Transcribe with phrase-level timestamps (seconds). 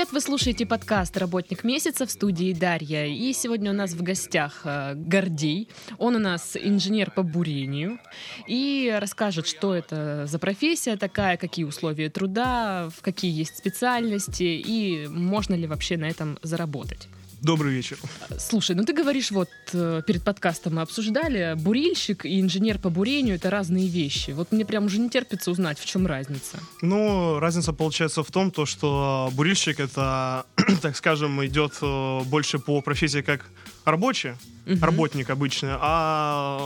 [0.00, 0.12] привет!
[0.14, 3.04] Вы слушаете подкаст «Работник месяца» в студии Дарья.
[3.04, 5.68] И сегодня у нас в гостях э, Гордей.
[5.98, 7.98] Он у нас инженер по бурению.
[8.46, 15.06] И расскажет, что это за профессия такая, какие условия труда, в какие есть специальности и
[15.06, 17.08] можно ли вообще на этом заработать.
[17.42, 17.96] Добрый вечер.
[18.38, 23.36] Слушай, ну ты говоришь, вот э, перед подкастом мы обсуждали, бурильщик и инженер по бурению
[23.36, 24.32] это разные вещи.
[24.32, 26.58] Вот мне прям уже не терпится узнать, в чем разница.
[26.82, 30.44] Ну, разница получается в том, то, что бурильщик это,
[30.82, 33.46] так скажем, идет э, больше по профессии как
[33.86, 34.32] рабочий,
[34.66, 34.78] угу.
[34.82, 36.58] работник обычный, а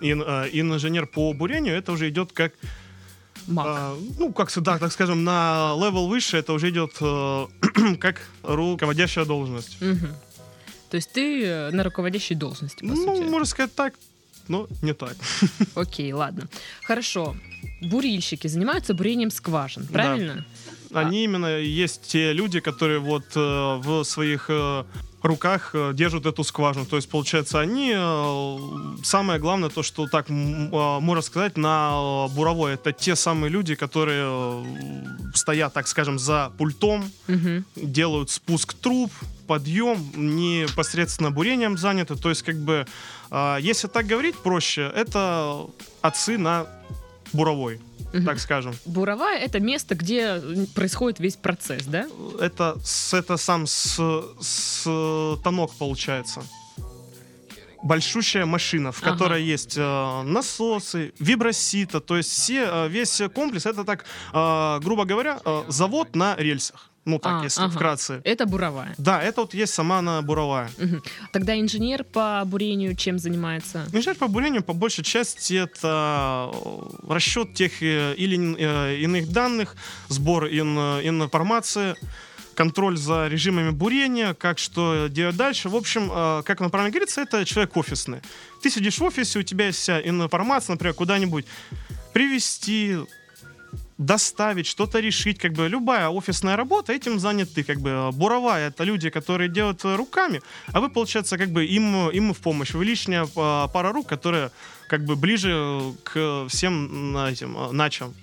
[0.00, 2.52] ин, э, инженер по бурению это уже идет как
[3.48, 3.66] Маг.
[3.66, 7.46] А, ну, как всегда, так скажем, на level выше это уже идет э,
[8.00, 9.80] как руководящая должность.
[9.82, 10.06] Угу.
[10.90, 13.26] То есть ты э, на руководящей должности, по ну, сути?
[13.26, 13.94] можно сказать так,
[14.48, 15.16] но не так.
[15.74, 16.48] Окей, ладно.
[16.82, 17.36] Хорошо.
[17.80, 20.44] Бурильщики занимаются бурением скважин, правильно?
[20.90, 21.00] Да.
[21.00, 21.24] Они а...
[21.24, 24.84] именно есть те люди, которые вот э, в своих э,
[25.26, 26.86] руках э, держат эту скважину.
[26.86, 27.92] То есть, получается, они...
[27.94, 28.58] Э,
[29.02, 34.64] самое главное, то, что так э, можно сказать, на буровой, это те самые люди, которые
[35.34, 37.64] стоят, так скажем, за пультом, угу.
[37.76, 39.10] делают спуск труб,
[39.46, 42.16] подъем, непосредственно бурением заняты.
[42.16, 42.86] То есть, как бы,
[43.60, 45.66] если так говорить проще, это
[46.02, 46.66] отцы на
[47.32, 47.80] буровой
[48.12, 48.24] угу.
[48.24, 48.74] так скажем.
[48.84, 50.40] Буровая— это место, где
[50.74, 52.06] происходит весь процесс, да?
[52.40, 52.76] Это,
[53.12, 54.00] это сам с,
[54.40, 54.84] с
[55.42, 56.42] тонок получается
[57.82, 59.52] большущая машина, в которой ага.
[59.52, 65.38] есть э, насосы, вибросита, то есть все, э, весь комплекс, это так, э, грубо говоря,
[65.44, 66.87] э, завод на рельсах.
[67.08, 67.70] Ну так, а, если ага.
[67.70, 68.20] вкратце.
[68.24, 68.94] Это буровая.
[68.98, 70.70] Да, это вот есть сама она буровая.
[70.76, 71.02] Угу.
[71.32, 73.86] Тогда инженер по бурению чем занимается?
[73.94, 79.74] Инженер по бурению по большей части это э, расчет тех э, или э, иных данных,
[80.08, 81.96] сбор ин, информации
[82.54, 85.70] контроль за режимами бурения, как что делать дальше.
[85.70, 86.10] В общем,
[86.42, 88.18] как нам правильно говорится, это человек офисный.
[88.60, 91.46] Ты сидишь в офисе, у тебя есть вся информация, например, куда-нибудь
[92.12, 92.96] привести,
[93.98, 98.84] доставить, что-то решить, как бы любая офисная работа, этим занят ты, как бы буровая, это
[98.84, 100.40] люди, которые делают руками,
[100.72, 104.50] а вы, получается, как бы им, им в помощь, вы лишняя пара рук, которая
[104.88, 108.14] как бы ближе к всем этим начам.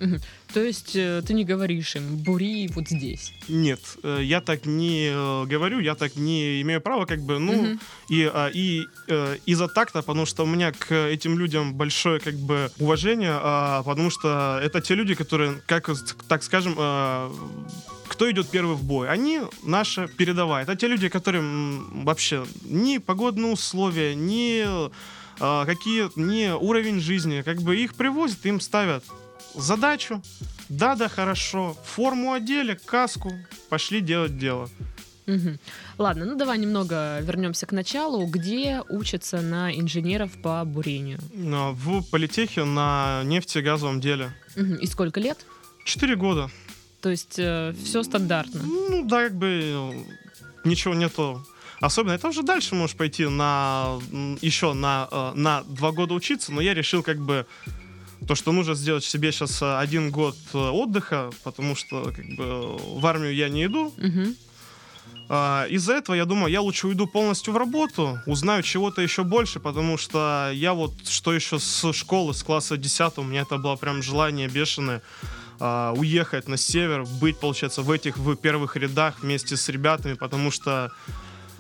[0.56, 3.34] То есть э, ты не говоришь им, бури вот здесь?
[3.50, 7.52] Нет, э, я так не э, говорю, я так не имею права, как бы, ну,
[7.52, 7.80] угу.
[8.08, 8.88] и, а, и
[9.46, 14.10] из-за такта, потому что у меня к этим людям большое, как бы, уважение, а, потому
[14.10, 15.90] что это те люди, которые, как,
[16.30, 16.76] так скажем,
[18.08, 19.10] кто идет первый в бой?
[19.10, 20.64] Они наша передовая.
[20.64, 24.66] Это те люди, которым вообще ни погодные условия, ни
[25.38, 29.04] какие не уровень жизни, как бы их привозят, им ставят
[29.58, 30.22] задачу,
[30.70, 33.32] да, да, хорошо, форму одели, каску,
[33.70, 34.70] пошли делать дело.
[35.28, 35.58] Угу.
[35.98, 38.26] Ладно, ну давай немного вернемся к началу.
[38.28, 41.20] Где учатся на инженеров по бурению?
[41.34, 44.32] В политехе на нефтегазовом деле.
[44.56, 44.76] Угу.
[44.76, 45.46] И сколько лет?
[45.84, 46.50] Четыре года.
[47.02, 48.62] То есть э, все стандартно?
[48.64, 49.94] Ну да, как бы
[50.64, 51.46] ничего нету
[51.82, 54.00] Особенно это уже дальше можешь пойти на
[54.42, 57.46] еще на, э, на два года учиться, но я решил как бы
[58.28, 62.78] то, что нужно сделать себе сейчас э, один год э, отдыха, потому что как бы
[62.78, 63.88] в армию я не иду.
[63.98, 64.36] Угу.
[65.28, 69.60] Uh, из-за этого я думаю, я лучше уйду полностью в работу, узнаю чего-то еще больше,
[69.60, 73.76] потому что я вот, что еще с школы, с класса 10, у меня это было
[73.76, 75.02] прям желание бешеное
[75.58, 80.52] uh, уехать на север, быть, получается, в этих в первых рядах вместе с ребятами, потому
[80.52, 80.92] что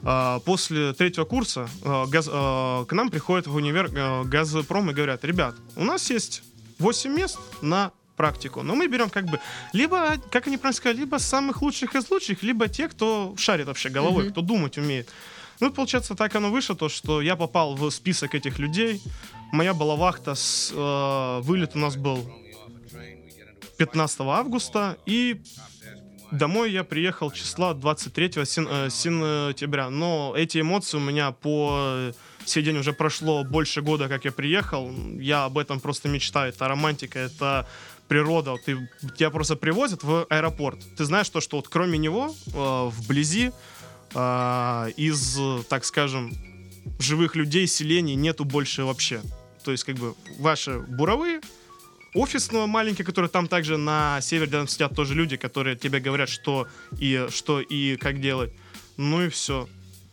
[0.08, 3.90] а, после третьего курса а, газ, а, к нам приходят в универ
[4.26, 6.44] Газпром и говорят, ребят, у нас есть
[6.80, 8.64] 8 мест на практику.
[8.64, 9.40] Но мы берем как бы
[9.74, 13.90] либо, как они правильно сказали, либо самых лучших из лучших, либо тех, кто шарит вообще
[13.90, 14.32] головой, mm-hmm.
[14.32, 15.10] кто думать умеет.
[15.60, 19.02] Ну, получается, так оно вышло, то, что я попал в список этих людей.
[19.52, 22.30] Моя была вахта, с, э, вылет у нас был
[23.78, 25.42] 15 августа, и
[26.32, 32.12] Домой я приехал числа 23 э, сентября, но эти эмоции у меня по
[32.46, 34.92] сей день уже прошло больше года, как я приехал.
[35.20, 36.50] Я об этом просто мечтаю.
[36.50, 37.68] Это романтика, это
[38.08, 38.56] природа.
[38.66, 40.80] Ты, тебя просто привозят в аэропорт.
[40.98, 43.52] Ты знаешь то, что вот кроме него э, вблизи
[44.14, 45.40] э, из,
[45.70, 46.34] так скажем,
[47.00, 49.22] живых людей, селений нету больше вообще.
[49.64, 51.42] То есть как бы ваши буровые
[52.14, 56.68] офисного маленький, который там также на севере рядом сидят тоже люди, которые тебе говорят, что
[57.00, 58.54] и что и как делать.
[58.98, 59.68] Ну и все.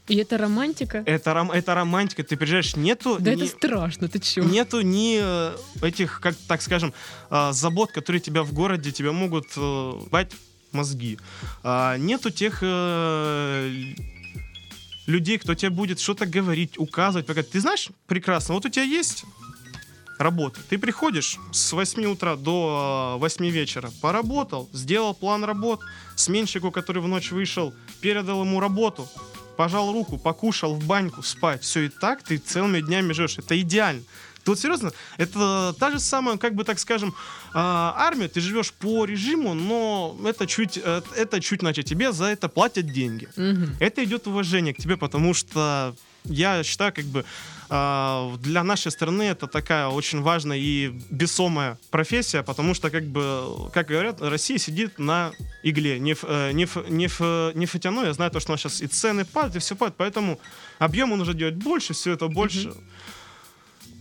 [0.08, 1.02] И это романтика?
[1.06, 2.24] Это, ром, это романтика.
[2.24, 3.18] Ты приезжаешь, нету...
[3.20, 4.42] Да ни, это страшно, ты чё?
[4.42, 6.92] Нету ни э, этих, как так скажем,
[7.30, 9.46] э, забот, которые тебя в городе, тебя могут...
[9.56, 10.24] Э,
[10.72, 11.18] мозги.
[11.62, 12.62] А, нету тех
[15.06, 17.26] людей, кто тебе будет что-то говорить, указывать.
[17.26, 19.24] Пока ты знаешь прекрасно, вот у тебя есть
[20.18, 20.60] работа.
[20.68, 25.80] Ты приходишь с 8 утра до 8 вечера, поработал, сделал план работ,
[26.16, 29.08] сменщику, который в ночь вышел, передал ему работу,
[29.56, 31.62] пожал руку, покушал в баньку, спать.
[31.62, 33.38] Все и так ты целыми днями живешь.
[33.38, 34.02] Это идеально.
[34.44, 37.14] Тут серьезно, это та же самая, как бы так скажем,
[37.54, 38.28] а, армия.
[38.28, 42.86] Ты живешь по режиму, но это чуть, э, это чуть, значит, тебе за это платят
[42.86, 43.28] деньги.
[43.36, 43.76] Мгм.
[43.78, 45.94] Это идет уважение к тебе, потому что
[46.24, 47.24] я считаю, как бы
[47.72, 53.86] для нашей страны это такая очень важная и весомая профессия, потому что, как бы, как
[53.86, 55.32] говорят, Россия сидит на
[55.62, 58.06] игле, не в, э, не в, не в, не фатяной.
[58.06, 60.38] Я знаю то, что у нас сейчас и цены падают, и все падает, поэтому
[60.78, 62.74] объему нужно делать больше, все это больше.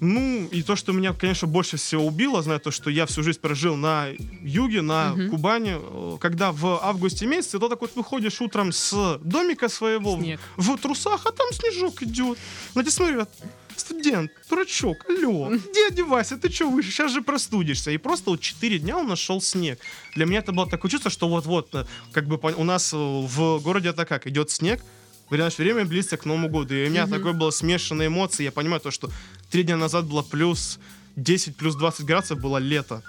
[0.03, 3.39] Ну, и то, что меня, конечно, больше всего убило, зная то, что я всю жизнь
[3.39, 4.07] прожил на
[4.41, 5.29] юге, на Мгм.
[5.29, 10.39] Кубани, э, когда в августе месяце, то так вот выходишь утром с домика своего Снег.
[10.57, 12.39] в трусах, а там снежок идет.
[12.73, 13.29] На тебя смотрят,
[13.77, 17.91] студент, дурачок, алло, где одевайся, ты что выше, сейчас же простудишься.
[17.91, 19.79] И просто вот 4 дня у нас шел снег.
[20.15, 23.59] Для меня это было такое чувство, что вот-вот, э, как бы у нас э, в
[23.59, 24.81] городе это как, идет снег,
[25.29, 26.75] Говорят, что время близится к Новому году.
[26.75, 27.15] И у меня Мгм.
[27.15, 28.43] такое было смешанные эмоции.
[28.43, 29.09] Я понимаю то, что
[29.49, 30.77] три дня назад было плюс
[31.15, 33.01] 10, плюс 20 градусов, было лето.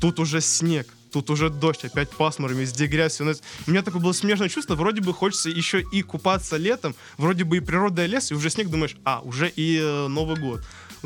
[0.00, 3.20] Тут уже снег, тут уже дождь, опять пасмур, везде грязь.
[3.20, 3.32] на-
[3.66, 7.56] У меня такое было смешанное чувство, вроде бы хочется еще и купаться летом, вроде бы
[7.56, 10.60] и природа, и лес, и уже снег, думаешь, а, уже и э, Новый год.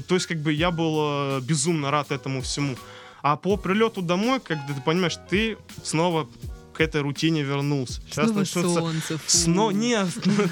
[0.08, 2.76] То есть, как бы я был э, безумно рад этому всему.
[3.22, 6.28] А по прилету домой, когда ты понимаешь, ты снова
[6.72, 8.00] к этой рутине вернулся.
[8.06, 9.19] Сейчас Снова начнутся солнце.
[9.19, 9.24] фу.
[9.26, 9.70] Сно...
[9.70, 9.98] Не,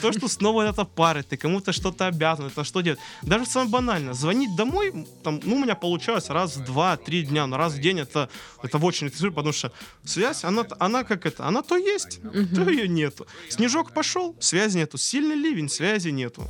[0.02, 3.00] то, что снова это пары, ты кому-то что-то обязан, это что делать.
[3.22, 7.56] Даже самое банально, звонить домой, там, ну, у меня получалось раз в два-три дня, но
[7.56, 8.28] раз в день это,
[8.62, 9.72] это в очень интересует, потому что
[10.04, 12.20] связь, она, она как это, она то есть,
[12.54, 13.26] то ее нету.
[13.48, 16.48] Снежок пошел, связи нету, сильный ливень, связи нету.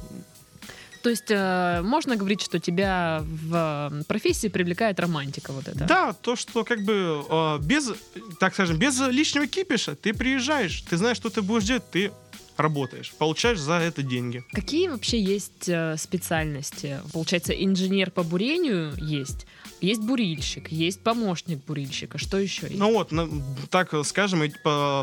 [1.02, 5.84] То есть э, можно говорить, что тебя в профессии привлекает романтика вот эта?
[5.86, 7.92] Да, то, что как бы э, без,
[8.38, 12.12] так скажем, без лишнего кипиша ты приезжаешь, ты знаешь, что ты будешь делать, ты
[12.56, 14.44] работаешь, получаешь за это деньги.
[14.52, 17.00] Какие вообще есть э, специальности?
[17.14, 19.46] Получается, инженер по бурению есть,
[19.80, 22.18] есть бурильщик, есть помощник бурильщика.
[22.18, 22.78] Что еще есть?
[22.78, 23.28] Ну вот, на-
[23.70, 24.42] так скажем,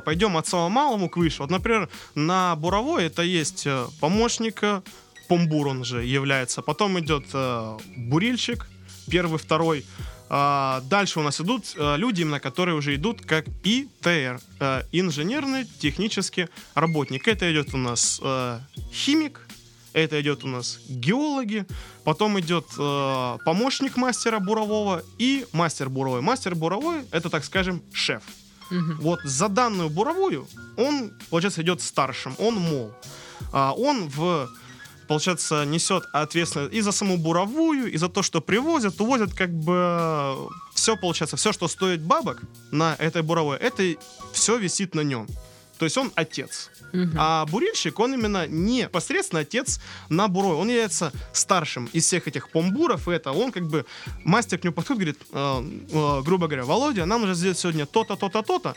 [0.05, 1.41] пойдем от самого малому к выше.
[1.41, 4.61] Вот, например, на буровой это есть э, помощник,
[5.27, 6.61] помбур он же является.
[6.61, 8.67] Потом идет э, бурильщик,
[9.09, 9.85] первый, второй.
[10.29, 15.65] А, дальше у нас идут э, люди, именно которые уже идут как ИТР, э, инженерный
[15.65, 17.27] технический работник.
[17.27, 18.59] Это идет у нас э,
[18.91, 19.47] химик,
[19.93, 21.65] это идет у нас геологи,
[22.03, 26.21] потом идет э, помощник мастера бурового и мастер буровой.
[26.21, 28.23] Мастер буровой это, так скажем, шеф.
[28.69, 28.97] Мгм.
[28.99, 30.45] Вот за данную буровую
[30.75, 32.91] он, получается, идет старшим, он мол.
[33.53, 34.49] А он в
[35.07, 40.49] получается, несет ответственность и за саму буровую, и за то, что привозят, увозят, как бы
[40.73, 43.95] все, получается, все, что стоит бабок на этой буровой, это
[44.33, 45.27] все висит на нем.
[45.77, 46.69] То есть он отец.
[46.93, 47.13] Мгм.
[47.17, 50.55] А бурильщик, он именно не непосредственно отец на бурой.
[50.55, 53.07] Он является старшим из всех этих помбуров.
[53.07, 53.85] И это он как бы
[54.23, 58.15] мастер к нему подходит, говорит, э, э, грубо говоря, Володя, нам нужно сделать сегодня то-то,
[58.15, 58.75] то-то, то-то.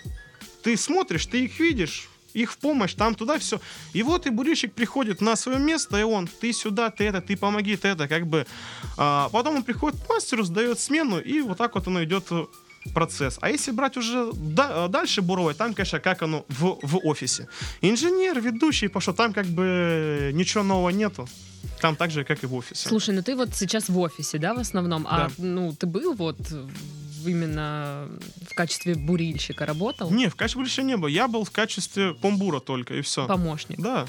[0.62, 3.60] Ты смотришь, ты их видишь, их в помощь, там, туда, все.
[3.92, 7.36] И вот и бурильщик приходит на свое место, и он, ты сюда, ты это, ты
[7.36, 8.46] помоги, ты это, как бы.
[8.96, 12.44] А, потом он приходит к мастеру, сдает смену, и вот так вот оно идет э,
[12.94, 13.38] процесс.
[13.40, 17.48] А если брать уже да- э, дальше буровой, там, конечно, как оно в, в офисе.
[17.82, 21.28] Инженер, ведущий пошел, там как бы ничего нового нету.
[21.80, 22.88] Там так же, как и в офисе.
[22.88, 25.06] Слушай, ну ты вот сейчас в офисе, да, в основном?
[25.08, 25.30] А Да.
[25.38, 26.36] ну ты был вот
[27.28, 28.08] именно
[28.50, 30.10] в качестве бурильщика работал?
[30.10, 31.08] Не, в качестве больше не было.
[31.08, 33.26] Я был в качестве помбура только, и все.
[33.26, 33.80] Помощник.
[33.80, 34.06] Да.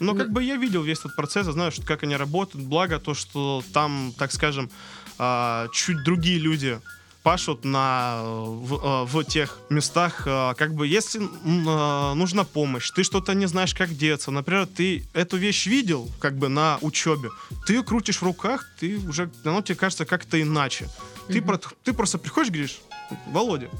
[0.00, 2.66] Но Ну- как бы я видел весь этот процесс, я знаю, что, как они работают.
[2.66, 4.70] Благо то, что там, так скажем,
[5.18, 6.80] а, чуть другие люди
[7.22, 13.32] пашут на, в, а, в тех местах, а, как бы, если нужна помощь, ты что-то
[13.34, 17.30] не знаешь, как деться, например, ты эту вещь видел, как бы, на учебе,
[17.66, 20.88] ты ее крутишь в руках, ты уже, оно тебе кажется как-то иначе.
[21.28, 22.80] Ты, про- ты просто приходишь и говоришь,
[23.26, 23.70] Володя,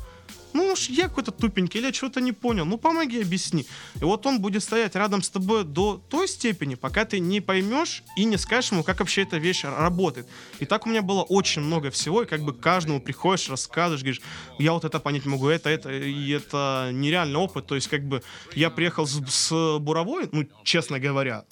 [0.55, 3.67] ну уж я какой-то тупенький, или я чего-то не понял, ну помоги, объясни.
[4.01, 8.05] И вот он будет стоять рядом с тобой до той степени, пока ты не поймешь
[8.17, 10.29] и не скажешь ему, как вообще эта вещь работает.
[10.61, 14.23] И так у меня было очень много всего, и как бы каждому приходишь, рассказываешь, говоришь,
[14.61, 17.67] я вот это понять могу, это, это, и это нереальный опыт.
[17.67, 18.23] То есть как бы
[18.55, 21.45] я приехал с, с буровой, ну, честно говоря,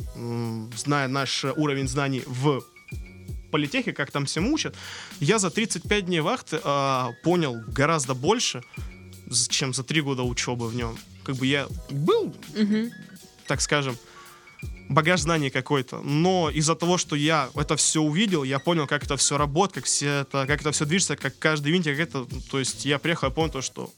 [0.77, 2.63] зная наш уровень знаний в
[3.53, 4.75] политехе, как там всем учат,
[5.21, 8.63] я за 35 дней вахты а, понял гораздо больше,
[9.49, 10.99] чем за три года учебы в нем.
[11.25, 12.91] Как бы я был, Мгм.
[13.47, 13.97] так скажем,
[14.89, 19.17] багаж знаний какой-то, но из-за того, что я это все увидел, я понял, как это
[19.17, 22.59] все работает, как все это, как это все движется, как каждый винтик, как это, то
[22.59, 23.91] есть я приехал и понял то, что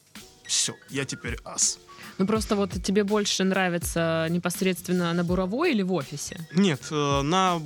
[0.47, 1.79] все, я теперь ас.
[2.19, 6.37] Ну просто вот тебе больше нравится непосредственно на буровой или в офисе?
[6.55, 7.61] Нет, э, на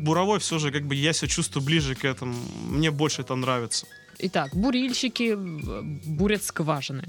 [0.00, 2.34] буровой все же как бы я себя чувствую ближе к этому,
[2.68, 3.86] мне больше это нравится.
[4.18, 7.04] Итак, бурильщики э, бурят скважины.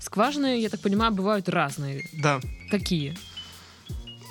[0.00, 2.04] Скважины, я так понимаю, бывают разные.
[2.12, 2.40] Да.
[2.70, 3.16] Какие?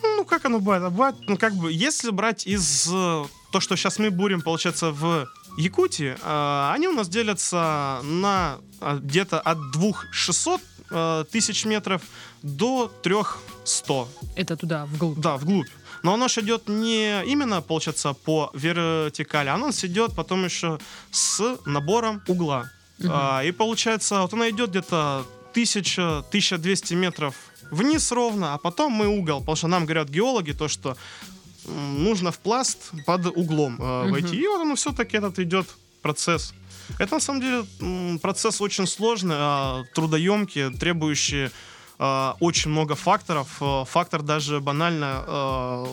[0.03, 0.83] Ну, как оно бывает?
[0.83, 4.91] А бывает, ну, как бы, если брать из э, то, что сейчас мы бурим, получается,
[4.91, 5.27] в
[5.57, 12.01] Якутии, э, они у нас делятся на э, где-то от 2600 э, тысяч метров
[12.43, 15.17] до 300, Это туда, вглубь.
[15.19, 15.67] да, вглубь.
[16.03, 20.79] Но оно же идет не именно, получается, по вертикали, оно идет потом еще
[21.11, 22.69] с набором угла.
[22.99, 23.09] Мгм.
[23.13, 27.35] А, и получается, вот она идет где-то 1000-1200 метров
[27.71, 30.97] вниз ровно, а потом мы угол, потому что нам говорят геологи то, что
[31.65, 34.11] нужно в пласт под углом э, Мгм.
[34.11, 34.35] войти.
[34.41, 35.67] И вот оно все-таки этот идет
[36.01, 36.53] процесс.
[36.99, 41.49] Это на самом деле процесс очень сложный, а, трудоемкий, требующий
[42.03, 43.61] а, очень много факторов.
[43.61, 45.85] Э, Фактор даже банально э,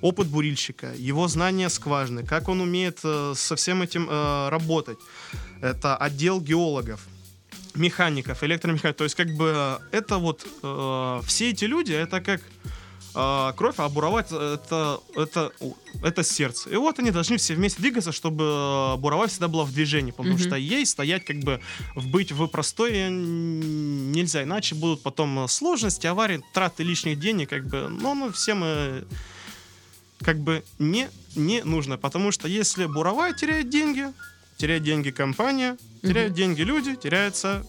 [0.00, 4.98] опыт бурильщика, его знание скважины, как он умеет э, со всем этим э, работать.
[5.60, 7.06] Это отдел геологов,
[7.76, 8.96] механиков, электромехаников.
[8.96, 12.40] То есть как бы э, это вот э, все эти люди, это как
[13.14, 16.70] э, кровь, а буровать это, это, у- это сердце.
[16.70, 20.34] И вот они должны все вместе двигаться, чтобы э, буровая всегда была в движении, потому
[20.34, 20.42] Мгм.
[20.44, 21.60] что ей стоять как бы
[21.94, 27.48] в быть в простое н- нельзя, иначе будут потом э, сложности, аварии, траты лишних денег,
[27.50, 29.02] как бы, но ну, всем э,
[30.22, 34.06] как бы не, не нужно, потому что если буровая теряет деньги,
[34.58, 36.36] теряет деньги компания, теряют Мгм.
[36.36, 37.64] деньги люди, теряется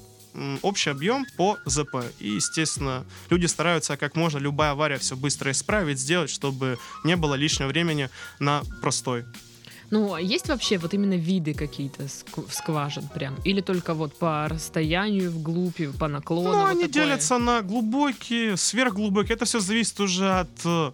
[0.61, 1.95] общий объем по ЗП.
[2.19, 7.35] И, естественно, люди стараются как можно любая авария все быстро исправить, сделать, чтобы не было
[7.35, 8.09] лишнего времени
[8.39, 9.25] на простой.
[9.91, 13.35] Ну, а есть вообще вот именно виды какие-то ск- скважин прям?
[13.43, 16.53] Или только вот по расстоянию вглубь, по наклону?
[16.53, 16.93] Ну, вот они такое?
[16.93, 19.35] делятся на глубокие, сверхглубокие.
[19.35, 20.91] Это все зависит уже от э,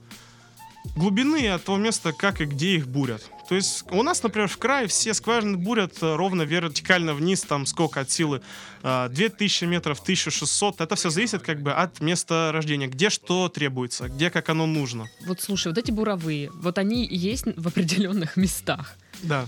[0.95, 3.21] глубины от того места, как и где их бурят.
[3.47, 7.65] То есть у нас, например, в крае все скважины бурят э, ровно вертикально вниз, там
[7.65, 8.41] сколько от силы,
[8.83, 10.81] э, 2000 метров, 1600.
[10.81, 15.09] Это все зависит как бы от места рождения, где что требуется, где как оно нужно.
[15.25, 18.95] Вот слушай, вот эти буровые, вот они есть в определенных местах.
[19.23, 19.47] Да.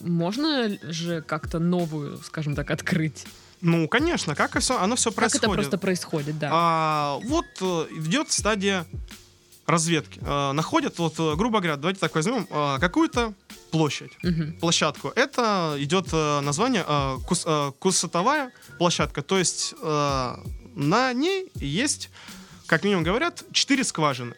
[0.00, 3.26] Можно же как-то новую, скажем так, открыть?
[3.60, 5.44] Ну, конечно, как все, оно все Как происходит.
[5.44, 6.48] это просто происходит, да?
[6.50, 8.86] А, вот э, идет стадия
[9.70, 10.20] разведки.
[10.22, 13.32] А, находят, вот, э, грубо говоря, давайте так возьмем, а, какую-то
[13.70, 14.54] площадь, Мгм.
[14.60, 15.12] площадку.
[15.14, 20.34] Это идет э, название э, кус- э, кусотовая площадка, то есть э,
[20.74, 22.10] на ней есть,
[22.66, 24.34] как минимум говорят, четыре скважины.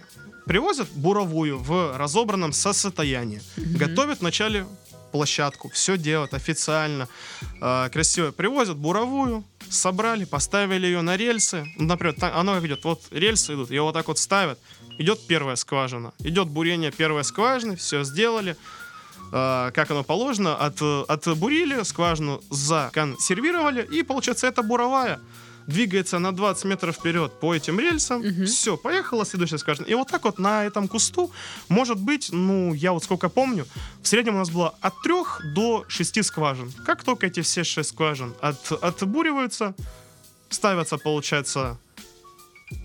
[0.46, 3.40] Привозят буровую в разобранном состоянии.
[3.56, 3.76] Мгм.
[3.78, 4.66] Готовят вначале
[5.12, 7.06] площадку, все делают официально,
[7.60, 8.32] э, красиво.
[8.32, 11.64] Привозят буровую, собрали, поставили ее на рельсы.
[11.78, 14.58] Ну, например, та- оно как идет, вот рельсы идут, ее вот так вот ставят.
[15.02, 18.56] Идет первая скважина, идет бурение первой скважины, все сделали,
[19.32, 25.18] э, как оно положено, от, отбурили, скважину законсервировали, и получается это буровая
[25.66, 28.47] двигается на 20 метров вперед по этим рельсам, Мгм.
[28.47, 29.87] все, поехала следующая скважина.
[29.87, 31.32] И вот так вот на этом кусту
[31.68, 33.66] может быть, ну, я вот сколько помню,
[34.02, 36.73] в среднем у нас было от 3 до 6 скважин.
[36.87, 39.75] Как только эти все 6 скважин от, отбуриваются,
[40.49, 41.76] ставятся, получается,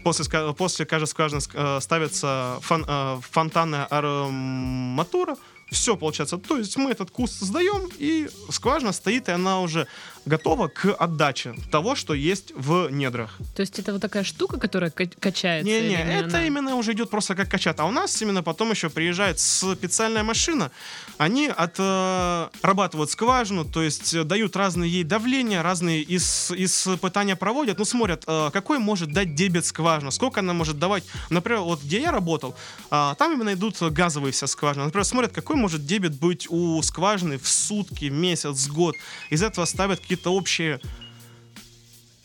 [0.04, 5.36] после, после каждой скважины э, ставится фон, э, фонтанная арматура,
[5.70, 6.38] все получается.
[6.38, 9.88] То есть мы этот куст сдаем, и скважина стоит, и она уже
[10.28, 13.38] готова к отдаче того, что есть в недрах.
[13.56, 15.70] То есть это вот такая штука, которая ка- качается?
[15.72, 16.46] Не-не, это она?
[16.46, 17.80] именно уже идет просто как качат.
[17.80, 20.72] А у нас именно потом еще приезжает специальная машина.
[21.18, 27.86] Они отрабатывают скважину, то есть э, дают разные ей давления, разные ис- испытания проводят, ну
[27.86, 31.04] смотрят, э, какой может дать дебет скважина, сколько она может давать.
[31.30, 32.56] Например, вот где я работал,
[32.90, 34.86] там именно идут газовые все скважины.
[34.86, 38.96] Например, смотрят, какой может дебет быть у скважины в сутки, месяц, год.
[39.30, 40.80] Из этого ставят какие-то общие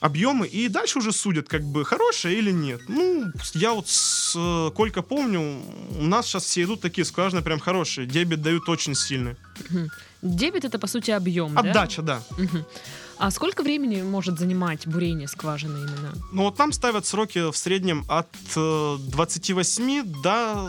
[0.02, 2.80] объемы и дальше уже судят, как бы хорошее или нет.
[2.88, 5.62] Ну, я вот сколько помню,
[5.98, 9.36] у нас сейчас все идут такие скважины прям хорошие, дебет дают очень сильный.
[10.20, 11.60] Дебет это по сути объем, да?
[11.60, 12.22] Отдача, да.
[12.36, 12.64] Мгм.
[13.18, 16.12] А сколько времени может занимать бурение скважины именно?
[16.32, 20.68] Но вот там ставят сроки в среднем от э, 28 до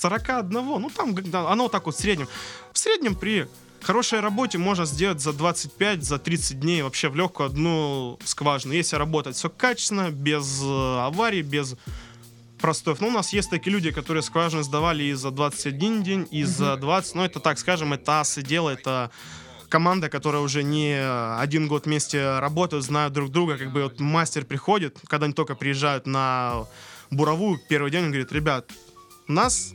[0.00, 0.50] 41.
[0.50, 2.28] Ну, там да, оно вот так вот в среднем.
[2.72, 3.46] В среднем при
[3.82, 8.74] хорошей работе можно сделать за 25, за 30 дней вообще в легкую одну скважину.
[8.74, 11.76] Если работать все качественно, без э, аварий, без
[12.58, 13.00] простоев.
[13.00, 16.76] Ну, у нас есть такие люди, которые скважины сдавали и за 21 день, и за
[16.76, 17.14] 20.
[17.14, 19.10] Но это, так скажем, это асы дело, это
[19.68, 20.98] команда, которая уже не
[21.38, 23.56] один год вместе работают, знают друг друга.
[23.56, 26.66] Как бы вот мастер приходит, когда они только приезжают на
[27.10, 28.70] буровую, первый день он говорит, ребят,
[29.28, 29.74] у нас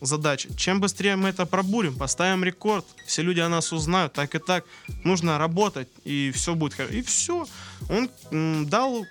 [0.00, 0.48] задача.
[0.56, 4.64] Чем быстрее мы это пробурим, поставим рекорд, все люди о нас узнают, так и так.
[5.04, 6.94] Нужно работать, и все будет хорошо.
[6.94, 7.46] И все.
[7.88, 8.08] Он
[8.66, 9.06] дал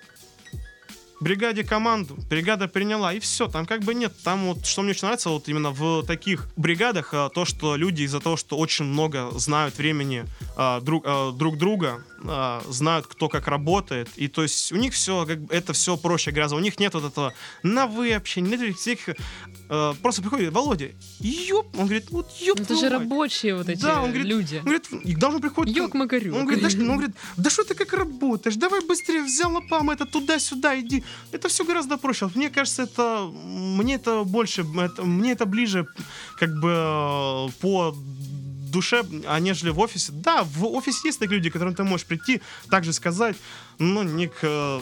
[1.19, 5.05] бригаде команду, бригада приняла, и все, там как бы нет, там вот, что мне очень
[5.05, 9.31] нравится, вот именно в таких бригадах, а, то, что люди из-за того, что очень много
[9.31, 10.25] знают времени
[10.55, 14.93] а, друг, а, друг друга, а, знают, кто как работает, и то есть у них
[14.93, 17.33] все, как бы, это все проще грязно, у них нет вот этого
[17.63, 18.99] на вы общения, нет всех,
[19.69, 23.81] а, просто приходит, Володя, ёп, он говорит, вот ёп, Ну, Это же рабочие вот эти
[23.81, 24.55] Да, он говорит, люди.
[24.57, 25.75] Он говорит, и даже приходит...
[25.75, 26.35] Йок Макарюк.
[26.35, 28.55] Он говорит, да, что- он говорит, да что ты как работаешь?
[28.55, 31.03] Давай быстрее взял лопам, это туда-сюда иди.
[31.31, 32.29] Это все гораздо проще.
[32.35, 35.87] Мне кажется, это мне это больше, это- мне это ближе
[36.39, 37.95] как бы э, по
[38.71, 40.11] душе, а нежели в офисе.
[40.11, 43.35] Да, в офисе есть такие люди, к которым ты можешь прийти, также сказать,
[43.79, 44.81] но не к э,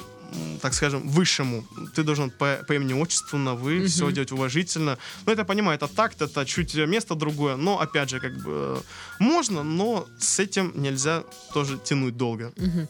[0.62, 1.64] так скажем, высшему.
[1.96, 3.88] Ты должен по, по имени отчеству на вы, Мгм.
[3.88, 4.98] все делать уважительно.
[5.26, 8.78] Ну, это понимаю, это такт, это чуть место другое, но, опять же, как бы, э,
[9.20, 11.24] можно, но с этим нельзя
[11.54, 12.52] тоже тянуть долго.
[12.58, 12.88] Мгм.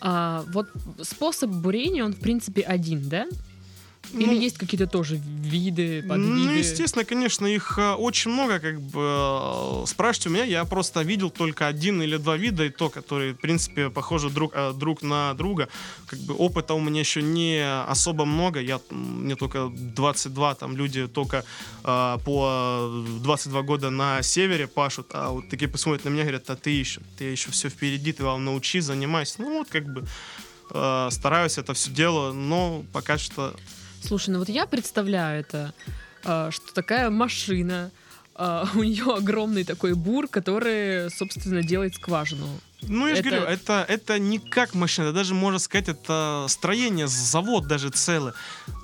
[0.00, 0.68] А, вот
[1.02, 3.26] способ бурения, он в принципе один, да?
[4.14, 6.30] Или Ну, есть какие-то тоже виды, подвиды?
[6.30, 11.02] Ну, естественно, конечно, их э, очень много, как бы, э, спрашивайте у меня, я просто
[11.02, 15.02] видел только один или два вида, и то, которые, в принципе, похожи друг, э, друг
[15.02, 15.68] на друга.
[16.06, 21.06] Как бы опыта у меня еще не особо много, я, мне только 22, там люди
[21.06, 21.44] только
[21.84, 22.90] э, по
[23.22, 27.00] 22 года на севере пашут, а вот такие посмотрят на меня, говорят, а ты еще,
[27.18, 29.42] ты еще все впереди, ты вам научи, занимайся.
[29.42, 30.06] Ну, вот, как бы,
[31.10, 33.54] стараюсь это все дело, но пока что
[34.02, 35.74] Слушай, ну вот я представляю это,
[36.24, 37.90] а, что такая машина,
[38.34, 42.46] а, у нее огромный такой бур, который, собственно, делает скважину.
[42.82, 46.46] Ну, я же Это- говорю, это, это не как машина, это даже, можно сказать, это
[46.48, 48.32] строение, завод даже целый.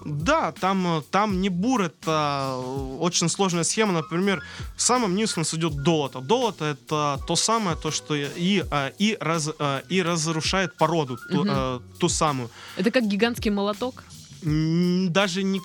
[0.04, 2.56] Да, там, там не бур, это
[2.98, 3.92] очень сложная схема.
[3.92, 4.42] Например,
[4.76, 6.20] в самом низу у нас идет долото.
[6.20, 9.48] Долото— это то самое, то, что и, э, и, раз,
[9.88, 12.50] и разрушает породу, ту, э, ту самую.
[12.76, 14.02] Это как гигантский молоток.
[14.44, 15.60] Даже не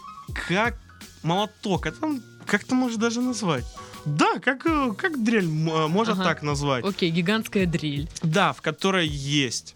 [0.48, 0.78] как
[1.24, 3.66] молоток, это там как ты можешь даже назвать?
[4.06, 6.24] Да, как, э, как дрель э, можно Ага.
[6.24, 6.84] так назвать.
[6.86, 8.10] Окей, гигантская дрель.
[8.24, 9.76] Да, в которой есть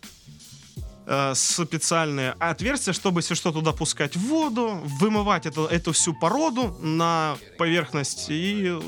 [1.05, 7.35] э, специальные отверстия, чтобы, если что, туда пускать воду, вымывать это, эту всю породу на
[7.57, 8.81] поверхность, и э,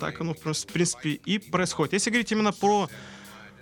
[0.00, 1.92] так оно, в принципе- в принципе, и происходит.
[1.92, 2.88] Если говорить именно про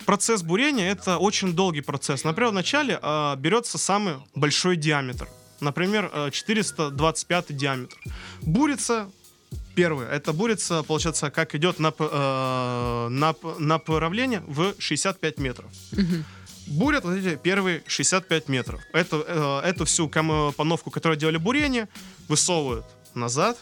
[0.05, 2.23] процесс бурения, это очень долгий процесс.
[2.23, 5.27] Например, вначале э, берется самый большой диаметр.
[5.63, 7.97] Например, э, 425 диаметр.
[8.41, 9.09] Бурится
[9.75, 15.65] Первое, это бурится, получается, как идет нап- э, нап- направление в 65 метров.
[16.67, 18.81] Бурят вот эти первые 65 метров.
[18.93, 21.87] Эту, э, эту всю компоновку, которую делали бурение,
[22.29, 23.57] высовывают назад,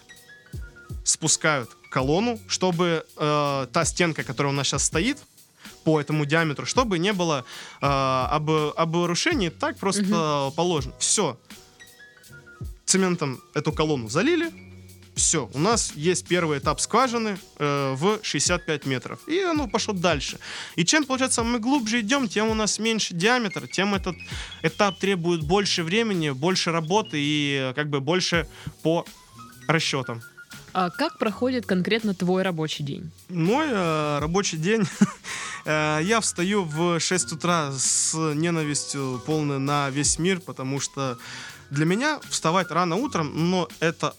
[1.03, 5.17] спускают колонну, чтобы э, та стенка, которая у нас сейчас стоит,
[5.83, 7.43] по этому диаметру, чтобы не было
[7.81, 10.93] э, об, обрушений, так просто положено.
[10.99, 11.37] Все.
[12.85, 14.51] Цементом эту колонну залили,
[15.15, 19.19] все, у нас есть первый этап скважины э, в 65 метров.
[19.27, 20.39] И оно пошло дальше.
[20.75, 24.15] И чем, получается, мы глубже идем, тем у нас меньше диаметр, тем этот
[24.63, 28.47] этап требует больше времени, больше работы и как бы больше
[28.83, 29.05] по
[29.67, 30.21] расчетам.
[30.73, 33.11] А как проходит конкретно твой рабочий день?
[33.27, 34.83] Мой э, рабочий день.
[35.65, 41.17] э, я встаю в 6 утра с ненавистью полной на весь мир, потому что
[41.71, 44.15] для меня вставать рано утром, но это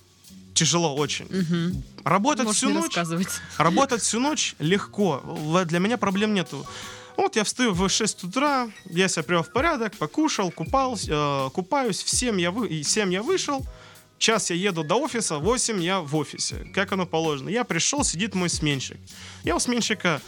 [0.55, 1.27] тяжело очень.
[1.27, 1.83] Мгм.
[2.05, 2.97] Работать Можешь всю ночь.
[3.59, 5.23] Работать всю ночь легко.
[5.67, 6.67] Для меня проблем нету.
[7.17, 12.03] Вот я встаю в 6 утра, я себя привел в порядок, покушал, купался, э, купаюсь,
[12.03, 13.67] в 7 я, вы, и 7 я вышел,
[14.19, 17.51] час я еду до офиса, 8 я в офисе, как оно положено.
[17.51, 18.97] Я пришел, сидит мой сменщик.
[19.45, 20.23] Я у сменщика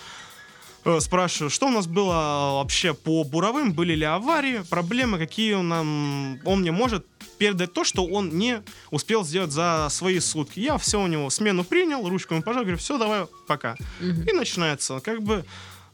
[1.01, 6.41] спрашиваю, что у нас было вообще по буровым, были ли аварии, проблемы, какие он нам,
[6.45, 7.07] он мне может
[7.39, 10.61] передать то, что он не успел сделать за свои сутки.
[10.61, 13.77] Я все у него смену принял, ручку ему пожал, говорю, все, давай, пока.
[14.01, 14.23] Мгм.
[14.23, 15.45] И начинается, как бы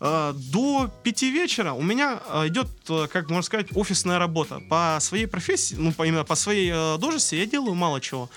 [0.00, 4.60] э, до пяти вечера у меня э, идет, э, как можно сказать, офисная работа.
[4.68, 8.28] По своей профессии, ну, именно по своей э, должности я делаю мало чего.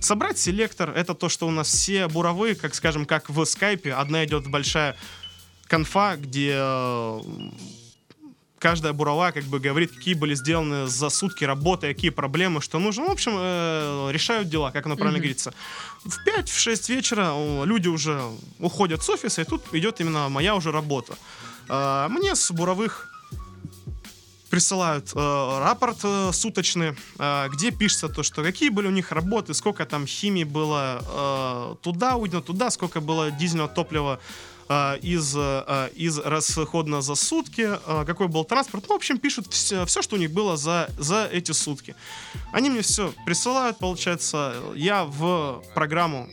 [0.00, 4.24] Собрать селектор, это то, что у нас все буровые, как скажем, как в скайпе, одна
[4.24, 4.96] идет большая
[5.66, 7.20] конфа, где э,
[8.58, 13.04] каждая бурова как бы говорит, какие были сделаны за сутки работы, какие проблемы, что нужно.
[13.06, 15.22] В общем, э, решают дела, как оно правильно Мгм.
[15.24, 15.52] говорится.
[16.04, 18.22] В 5-6 вечера э, люди уже
[18.60, 21.14] уходят с офиса, и тут идет именно моя уже работа.
[21.68, 23.10] Э, мне с буровых
[24.54, 29.52] присылают э, рапорт э, суточный, э, где пишется то, что какие были у них работы,
[29.52, 34.20] сколько там химии было э, туда уйдено, туда, сколько было дизельного топлива
[34.68, 38.84] э, из, э, из расходно за сутки, э, какой был транспорт.
[38.88, 41.96] Ну, в общем, пишут все, все, что у них было за, за эти сутки.
[42.52, 44.54] Они мне все присылают, получается.
[44.76, 46.28] Я в программу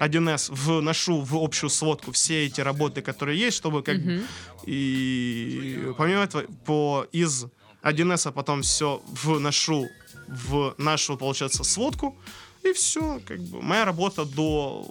[0.00, 4.22] 1С вношу в общую сводку все эти работы, которые есть, чтобы как Мгм.
[4.66, 7.46] и помимо этого, по, из
[7.82, 9.88] 1С потом все вношу
[10.28, 12.16] в нашу, получается, сводку.
[12.62, 14.86] И все, как бы, моя работа до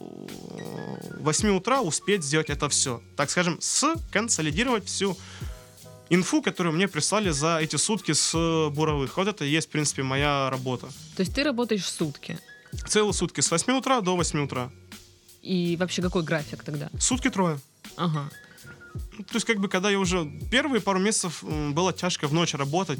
[0.59, 3.01] э, 8 утра успеть сделать это все.
[3.17, 5.17] Так скажем, сконсолидировать всю
[6.09, 8.31] инфу, которую мне прислали за эти сутки с
[8.69, 9.17] буровых.
[9.17, 10.87] Вот это и есть, в принципе, моя работа.
[11.15, 12.37] То есть ты работаешь сутки.
[12.87, 14.71] Целые сутки с 8 утра до 8 утра.
[15.43, 16.89] И вообще какой график тогда?
[16.99, 17.59] Сутки трое.
[17.97, 18.29] Ага.
[19.17, 22.53] Ну, То есть, как бы, когда я уже первые пару месяцев было тяжко в ночь
[22.53, 22.99] работать,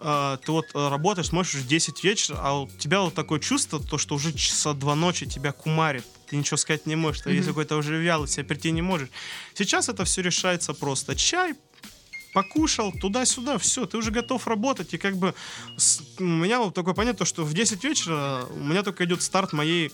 [0.00, 3.78] э, ты вот э, работаешь, смотришь в 10 вечера, а у тебя вот такое чувство,
[3.80, 7.36] то, что уже часа два ночи тебя кумарит, ты ничего сказать не можешь, ты Мгм.
[7.36, 9.08] есть какой-то уже вялый, себя прийти не можешь.
[9.54, 11.14] Сейчас это все решается просто.
[11.14, 11.54] Чай,
[12.34, 15.34] покушал, туда-сюда, все, ты уже готов работать, и как бы
[15.76, 19.52] с- у меня вот такое понятие, что в 10 вечера у меня только идет старт
[19.52, 19.90] моей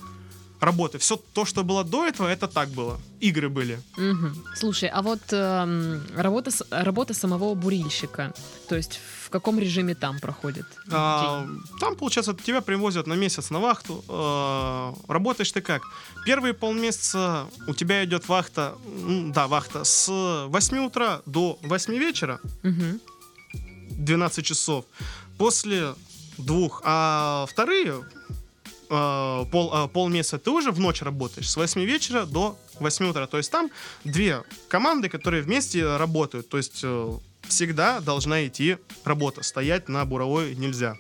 [0.63, 0.99] работы.
[0.99, 2.99] Все то, что было до этого, это так было.
[3.21, 3.81] Игры были.
[3.97, 4.45] Мгм.
[4.55, 8.33] Слушай, а вот эм, работа, работа самого бурильщика,
[8.69, 10.67] то есть в каком режиме там проходит?
[10.91, 11.47] А,
[11.81, 14.05] там, получается, тебя привозят на месяц на вахту.
[14.09, 15.83] А, работаешь ты как?
[16.25, 18.75] Первые полмесяца у тебя идет вахта,
[19.35, 23.01] да, вахта с 8 утра до 8 вечера, Мгм.
[23.91, 24.85] 12 часов.
[25.39, 25.95] После
[26.39, 26.83] двух.
[26.85, 28.05] А вторые
[28.95, 33.27] а, пол, а, полмесяца ты уже в ночь работаешь с 8 вечера до 8 утра.
[33.27, 33.71] То есть там
[34.05, 36.49] две команды, которые вместе работают.
[36.51, 37.13] То есть э,
[37.49, 39.43] всегда должна идти работа.
[39.43, 40.97] Стоять на буровой нельзя.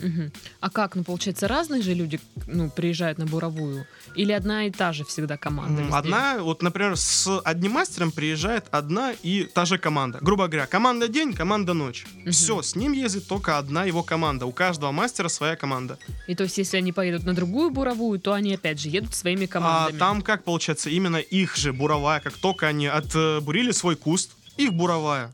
[0.00, 0.32] Мгм.
[0.60, 3.86] А как, ну получается, разные же люди ну, приезжают на буровую?
[4.14, 5.82] Или одна и та же всегда команда?
[5.82, 5.96] Везде?
[5.96, 10.18] Одна, вот, например, с одним мастером приезжает одна и та же команда.
[10.20, 12.06] Грубо говоря, команда день, команда ночь.
[12.14, 12.32] Мгм.
[12.32, 14.46] Все, с ним ездит только одна его команда.
[14.46, 15.98] У каждого мастера своя команда.
[16.26, 19.44] И то есть, если они поедут на другую буровую, то они опять же едут своими
[19.44, 19.98] А командами.
[19.98, 25.32] там как получается, именно их же буровая, как только они отбурили свой куст, их буровая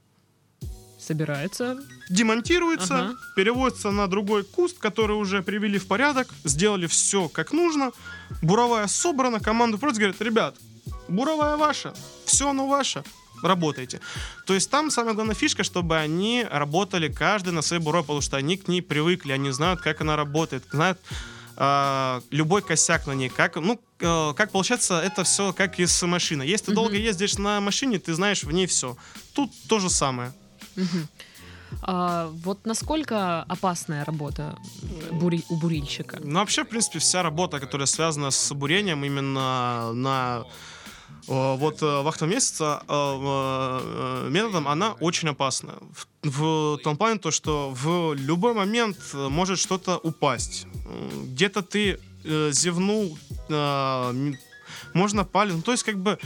[0.99, 1.79] Собираются.
[2.11, 3.14] Демонтируется, Ага.
[3.37, 7.92] переводится на другой куст, который уже привели в порядок, сделали все как нужно,
[8.42, 10.57] буровая собрана, команда просто говорит, ребят,
[11.09, 11.94] буровая ваша,
[12.27, 13.05] все оно ваше,
[13.42, 14.01] работайте.
[14.44, 18.37] То есть там самая главная фишка, чтобы они работали каждый на своей буровой, потому что
[18.37, 20.99] они к ней привыкли, они знают, как она работает, знают
[21.57, 26.07] а, любой косяк на ней, как, ну, э, как получается, это все как и с
[26.07, 26.49] машиной.
[26.49, 28.96] Если ты долго ездишь на машине, ты знаешь в ней все.
[29.35, 30.33] Тут то же самое.
[30.77, 31.07] Мгм.
[31.83, 34.57] А вот насколько опасная работа
[35.13, 36.19] бури- у бурильщика?
[36.23, 40.45] Ну, вообще, в принципе, вся работа, которая связана с бурением именно на
[41.29, 45.75] э, вот э, вахтовом месяца э, методом, она очень опасна.
[46.23, 46.29] В,
[46.75, 50.67] в том плане, то, что в любой момент может что-то упасть.
[51.25, 53.17] Где-то ты зевнул,
[54.93, 55.55] можно палец.
[55.55, 56.19] Ну, то есть, как бы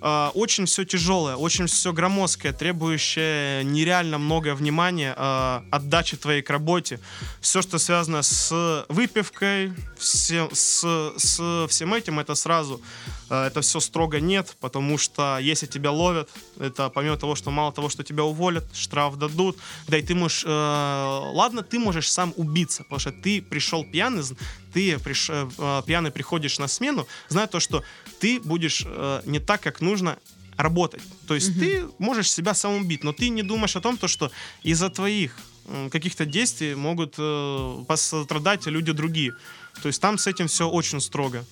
[0.00, 6.50] э, очень все тяжелое, очень все громоздкое, требующее нереально много внимания, э, отдачи твоей к
[6.50, 7.00] работе.
[7.40, 12.80] Все, что связано с выпивкой, все, с, с всем этим, это сразу,
[13.28, 17.72] э, это все строго нет, потому что если тебя ловят, это помимо того, что мало
[17.72, 19.58] того, что тебя уволят, штраф дадут,
[19.88, 20.48] да и ты можешь, э,
[21.32, 24.22] ладно, ты можешь сам убиться, потому что ты пришел пьяный,
[24.72, 27.82] ты приш, э, э, пьяный приходишь на смену, зная то, что
[28.20, 30.18] ты будешь э, не так, как нужно
[30.56, 31.02] работать.
[31.26, 31.60] То есть Мгм.
[31.60, 34.30] ты можешь себя сам убить, но ты не думаешь о том, то, что
[34.62, 35.36] из-за твоих
[35.90, 39.32] каких-то действий могут э, пострадать люди другие.
[39.82, 41.44] То есть там с этим все очень строго.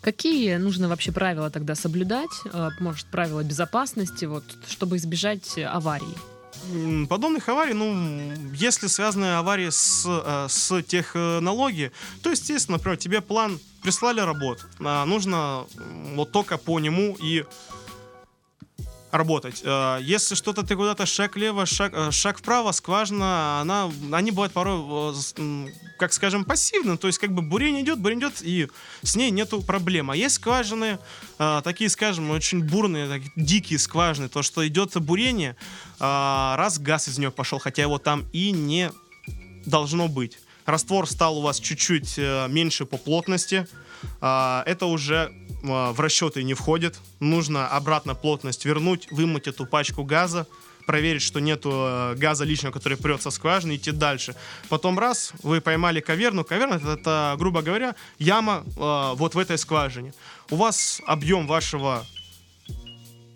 [0.00, 2.30] Какие нужно вообще правила тогда соблюдать?
[2.52, 6.16] А, Может, правила безопасности, вот, чтобы избежать э, аварий?
[7.08, 11.90] Подобных аварий, ну, если связаны аварии с, э, с технологией,
[12.22, 15.66] то, естественно, например, тебе план прислали работу, а нужно
[16.14, 17.44] вот только по нему и
[19.12, 19.60] работать.
[19.62, 24.52] Э, Если что-то ты куда-то шаг влево, шаг, э, шаг вправо, скважина, она, они бывают
[24.52, 26.96] порой, э, как скажем, пассивны.
[26.96, 28.68] То есть как бы бурение идет, бурение идет, и
[29.02, 30.10] с ней нету проблем.
[30.10, 30.98] А есть скважины,
[31.62, 35.56] такие, скажем, очень бурные, такие дикие скважины, то, что идет бурение,
[35.98, 38.90] раз газ из нее пошел, хотя его там и не
[39.66, 40.38] должно быть.
[40.64, 43.66] Раствор стал у вас чуть-чуть меньше по плотности.
[44.20, 46.98] Это уже в расчеты не входит.
[47.20, 50.46] Нужно обратно плотность вернуть, вымыть эту пачку газа,
[50.86, 54.34] проверить, что нету э, газа лишнего, который прет со скважины, идти дальше.
[54.68, 56.44] Потом раз, вы поймали каверну.
[56.44, 60.12] Каверна это, это, грубо говоря, яма э, вот в этой скважине.
[60.50, 62.04] У вас объем вашего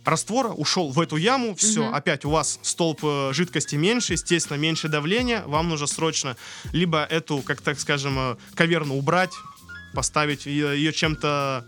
[0.05, 1.95] раствора ушел в эту яму, все, Мгм.
[1.95, 6.37] опять у вас столб э, жидкости меньше, естественно, меньше давления, вам нужно срочно
[6.73, 9.33] либо эту, как так скажем, э, каверну убрать,
[9.95, 11.65] поставить ее, ее чем-то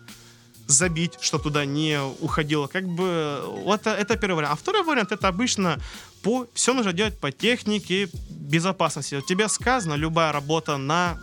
[0.68, 2.66] забить, чтобы туда не уходило.
[2.68, 4.52] Как бы вот это, это первый вариант.
[4.52, 5.80] А второй вариант это обычно
[6.22, 9.16] по все нужно делать по технике безопасности.
[9.16, 11.18] У тебя сказано любая работа на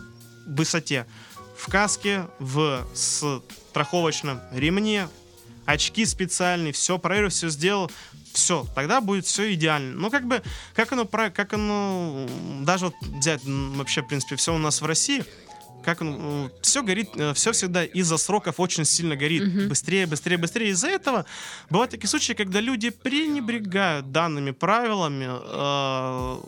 [0.46, 1.06] высоте.
[1.56, 5.08] В каске, в страховочном ремне,
[5.64, 7.90] очки специальные, все проверил, все сделал,
[8.32, 9.96] все, тогда будет все идеально.
[9.98, 10.42] Ну, как бы,
[10.74, 12.28] как оно, как оно,
[12.60, 15.24] даже вот взять вообще, в принципе, все у нас в России,
[15.86, 19.44] как оно, все горит, все всегда из-за сроков очень сильно горит.
[19.46, 19.68] Мгм.
[19.68, 20.70] Быстрее, быстрее, быстрее.
[20.70, 21.24] Из-за этого
[21.70, 26.40] бывают такие случаи, когда люди пренебрегают данными правилами, э,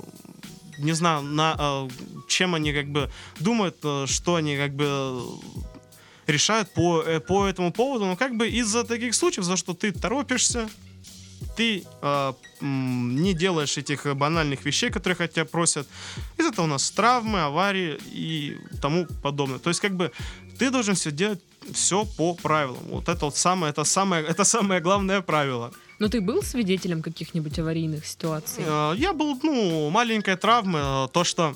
[0.79, 1.89] не знаю, на, э,
[2.29, 5.23] чем они как бы думают, э, что они как бы
[6.27, 8.07] решают по, э, по этому поводу.
[8.07, 10.69] Но как бы из-за таких случаев, за что ты торопишься,
[11.57, 15.87] ты э, не делаешь этих э, банальных вещей, которых от тебя просят.
[16.39, 19.59] Из этого у нас травмы, аварии и тому подобное.
[19.59, 20.11] То есть как бы
[20.59, 21.41] ты должен все делать
[21.73, 22.83] все по правилам.
[22.91, 25.71] Вот это вот самое, это самое, это самое главное правило.
[25.99, 28.65] Но ты был свидетелем каких-нибудь аварийных ситуаций?
[28.67, 31.55] Э, Я был, ну, маленькая травма, э, то, что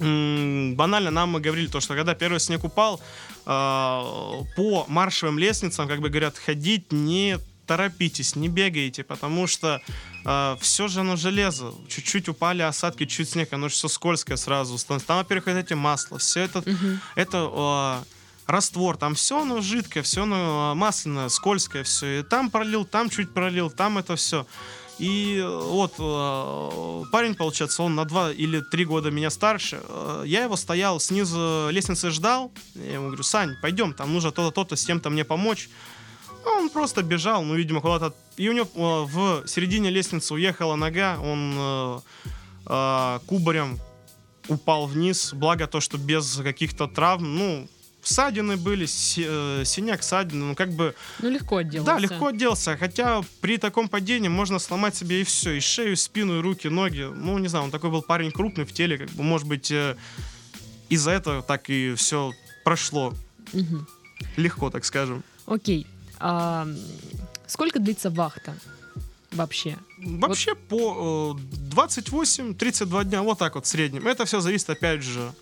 [0.00, 3.00] банально нам мы говорили, то, что когда первый снег упал,
[3.44, 9.80] по маршевым лестницам, как бы говорят, ходить не торопитесь, не бегайте, потому что
[10.60, 11.72] все же оно железо.
[11.88, 14.76] Чуть-чуть упали осадки, чуть снег, оно же все скользкое сразу.
[14.86, 17.00] Там, во-первых, эти масло, все это, Мгм.
[17.16, 22.20] это э, раствор, там все оно жидкое, все оно э, масляное, скользкое, все.
[22.20, 24.46] И там пролил, там чуть пролил, там это все.
[24.98, 29.80] И э, вот э, парень, получается, он на два или три года меня старше.
[29.88, 32.52] Э, Я его стоял снизу лестницы ждал.
[32.74, 35.68] Я ему говорю, Сань, пойдем, там нужно то-то, то-то, с тем-то мне помочь.
[36.44, 38.14] Он просто бежал, ну, видимо, куда-то.
[38.36, 41.98] И у него в середине лестницы уехала нога, он э,
[42.66, 43.78] э, кубарем
[44.48, 45.32] упал вниз.
[45.34, 47.68] Благо то, что без каких-то травм, ну,
[48.02, 51.92] ссадины были, э, синяк, ссадины, ну, как бы Ну, легко отделался.
[51.92, 52.76] да, легко отделался.
[52.76, 55.52] Хотя при таком падении можно сломать себе и все.
[55.52, 57.02] И шею, и спину, и руки, ноги.
[57.14, 58.98] Ну, не знаю, он такой был парень крупный в теле.
[58.98, 59.96] Как бы, может быть, э,
[60.88, 62.32] из-за этого так и все
[62.64, 63.14] прошло.
[63.52, 63.86] Мгм.
[64.36, 65.22] Легко, так скажем.
[65.46, 65.86] Окей.
[66.24, 66.68] А,
[67.46, 68.54] сколько длится вахта
[69.32, 69.76] вообще?
[69.98, 74.06] Вообще по э, 28-32 дня, вот так вот в среднем.
[74.06, 75.32] Это все зависит, опять же,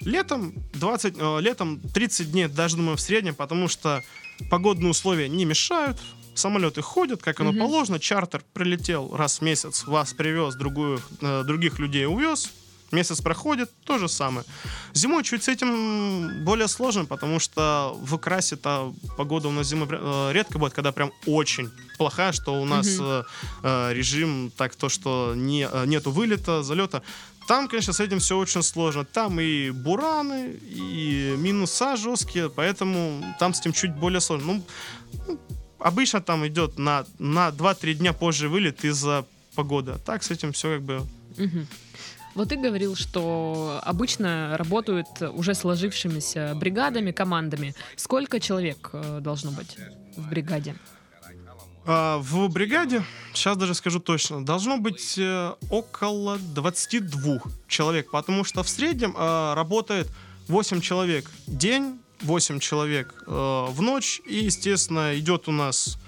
[0.00, 4.02] летом 20, э, летом 30 дней, даже думаю, в среднем, потому что
[4.50, 6.00] погодные условия не мешают.
[6.34, 7.60] Самолеты ходят, как оно Мгм.
[7.60, 7.98] положено.
[8.00, 12.50] Чартер прилетел раз в месяц, вас привез, другую, э, других людей увез.
[12.92, 14.44] Месяц проходит, то же самое.
[14.94, 20.32] Зимой чуть с этим более сложно, потому что в Красе-то погода у нас зимой э,
[20.32, 23.22] редко будет, когда прям очень плохая, что у нас э,
[23.62, 27.02] э, режим так то, что не, нету вылета, залета.
[27.48, 29.04] Там, конечно, с этим все очень сложно.
[29.04, 34.54] Там и бураны, и минуса жесткие, поэтому там с этим чуть более сложно.
[34.54, 34.62] Ну,
[35.28, 35.38] ну,
[35.78, 39.24] обычно там идет на, на 2-3 дня позже вылет из-за
[39.54, 39.92] погоды.
[39.92, 41.06] А так с этим все как бы...
[41.36, 41.66] Мгм.
[42.34, 47.74] Вот ты говорил, что обычно работают уже сложившимися бригадами, командами.
[47.96, 49.76] Сколько человек э, должно быть
[50.16, 50.74] в бригаде?
[51.84, 53.02] А, в бригаде,
[53.34, 59.54] сейчас даже скажу точно, должно быть э, около 22 человек, потому что в среднем э,
[59.54, 60.08] работает
[60.48, 65.98] 8 человек день, 8 человек в ночь, и, естественно, идет у нас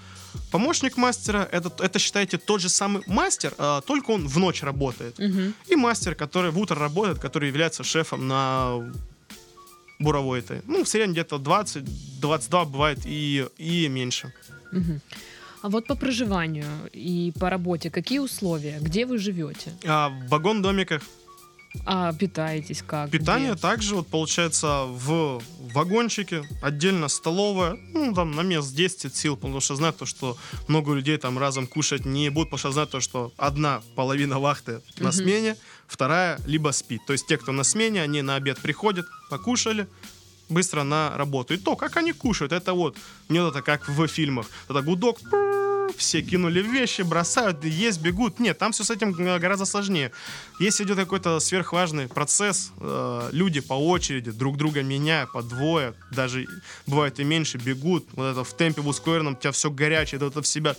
[0.51, 5.19] помощник мастера, это, это считайте тот же самый мастер, э, только он в ночь работает.
[5.19, 5.53] Мгм.
[5.67, 8.93] И мастер, который в утро работает, который является шефом на
[9.99, 10.61] буровой этой.
[10.67, 14.33] Ну, в среднем где-то 20-22 бывает и, и меньше.
[14.71, 15.01] Мгм.
[15.61, 18.77] А вот по проживанию и по работе какие условия?
[18.81, 19.71] Где вы живете?
[19.85, 21.01] А, в вагон-домиках
[21.85, 23.09] А питаетесь как?
[23.09, 23.61] Питание Где?
[23.61, 25.41] также вот получается в
[25.73, 30.93] вагончике, отдельно столовая, ну там на мест 10 сил, потому что знают то, что много
[30.93, 35.11] людей там разом кушать не будут, потому что знают то, что одна половина вахты на
[35.11, 35.57] смене,
[35.87, 37.01] вторая либо спит.
[37.05, 39.87] То есть те, кто на смене, они на обед приходят, покушали,
[40.49, 41.53] быстро на работу.
[41.53, 42.97] И то, как они кушают, это вот,
[43.29, 44.47] не вот это как в фильмах.
[44.69, 45.54] Это гудок, пр,
[45.97, 48.39] все кинули вещи, бросают, есть, бегут.
[48.39, 50.11] Нет, там все с этим э, гораздо сложнее.
[50.59, 56.47] Если идет какой-то сверхважный процесс, э, люди по очереди, друг друга меняя, по двое, даже
[56.87, 60.31] бывает и меньше, бегут, вот это в темпе в ускоренном, у тебя все горячее, вот
[60.31, 60.75] это в себя,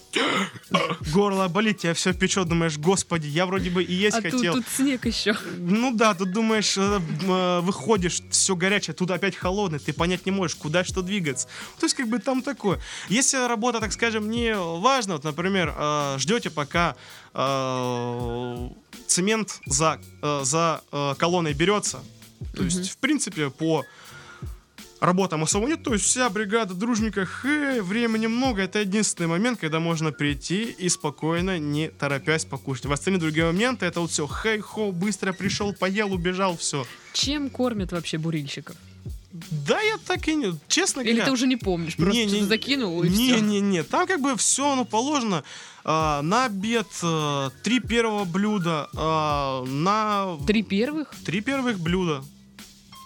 [1.12, 4.54] горло болит, тебя все печет, думаешь, господи, я вроде бы и есть А тут, хотел.
[4.54, 5.36] тут снег еще.
[5.58, 10.32] Ну да, тут думаешь, э, э, выходишь, все горячее, тут опять холодно, ты понять не
[10.32, 11.48] можешь, куда что двигаться.
[11.78, 12.80] То есть как бы там такое.
[13.08, 16.96] Если работа, так скажем, не важна, вот, например, э, ждете пока
[17.34, 18.68] э,
[19.06, 21.98] цемент за, э, за э, колонной берется,
[22.54, 22.64] то Мгм.
[22.64, 23.84] есть в принципе по
[25.00, 29.78] работам особо нет, то есть вся бригада дружника, хэ, времени много, это единственный момент, когда
[29.78, 32.86] можно прийти и спокойно, не торопясь покушать.
[32.86, 36.86] В остальные другие моменты это вот все, хей-хо, быстро пришел, поел, убежал, все.
[37.12, 38.76] Чем кормят вообще бурильщиков?
[39.66, 41.24] Да, я так и не, честно Или говоря.
[41.26, 43.40] ты уже не помнишь, просто Не, не, закинул и не, все.
[43.40, 45.42] не, не, там как бы все, ну, положено.
[45.84, 52.24] А, на обед а, три первого блюда, а, на Три первых, три первых блюда.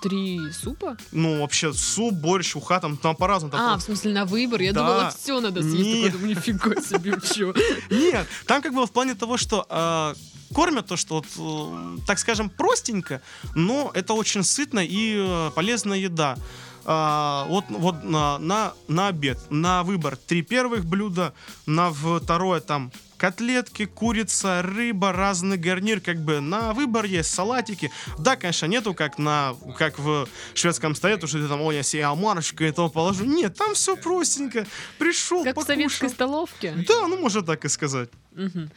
[0.03, 0.97] три супа?
[1.12, 3.53] Ну, вообще, суп, борщ, уха, там, там по-разному.
[3.53, 4.62] там А, в смысле на выбор?
[4.62, 4.81] Я Да.
[4.81, 5.77] думала, все надо съесть.
[5.85, 5.95] Не.
[6.05, 7.55] Такой, думаю, нифига себе, чё.
[7.90, 10.14] Нет, там как бы в плане того, что а,
[10.54, 13.20] кормят то, что, вот, э, так скажем, простенько,
[13.54, 16.36] но это очень сытно и э, полезная еда.
[16.84, 21.34] А, вот вот на, на, на обед, на выбор три первых блюда,
[21.66, 27.92] на второе там котлетки, курица, рыба, разный гарнир, как бы на выбор есть салатики.
[28.18, 31.82] Да, конечно, нету как на как в шведском столе, то что ты там, ой, я
[31.82, 33.24] себе омарочку и то положу.
[33.26, 34.66] Нет, там все простенько.
[34.98, 36.14] Пришел, Как в советской покушал.
[36.14, 36.84] столовке?
[36.88, 38.08] Да, ну можно так и сказать.
[38.32, 38.70] Мгм.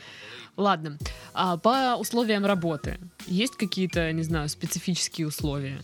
[0.55, 0.97] Ладно.
[1.33, 5.81] А по условиям работы есть какие-то, не знаю, специфические условия?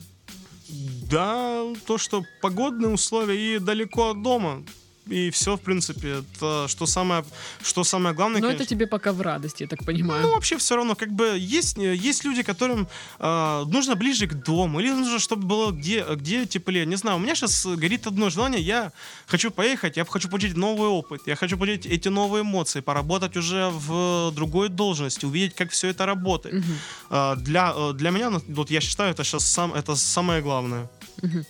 [1.09, 4.63] Да, то, что погодные условия и далеко от дома.
[5.09, 7.23] И все, в принципе, это что самое,
[7.63, 8.41] что самое главное.
[8.41, 8.75] Но это конечно.
[8.75, 10.21] тебе пока в радости, я так понимаю.
[10.21, 12.87] Ну, вообще все равно, как бы, есть, есть люди, которым
[13.19, 16.85] э, нужно ближе к дому, или нужно, чтобы было где, где теплее.
[16.85, 18.91] Не знаю, у меня сейчас горит одно желание, я
[19.27, 23.69] хочу поехать, я хочу получить новый опыт, я хочу получить эти новые эмоции, поработать уже
[23.69, 26.55] в другой должности, увидеть, как все это работает.
[26.55, 26.77] Мгм.
[27.09, 30.89] Э, для, э, для меня, вот я считаю, это сейчас сам, это самое главное.
[31.21, 31.45] Мгм.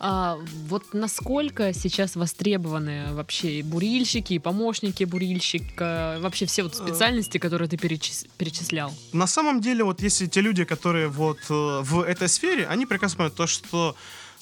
[0.00, 6.76] А вот насколько сейчас востребованы вообще и бурильщики, и помощники бурильщика, вообще все вот Э.
[6.76, 8.92] специальности, которые ты перечис- перечислял?
[9.12, 13.16] На самом деле, вот если те люди, которые вот э, в этой сфере, они прекрасно
[13.16, 13.96] понимают то, что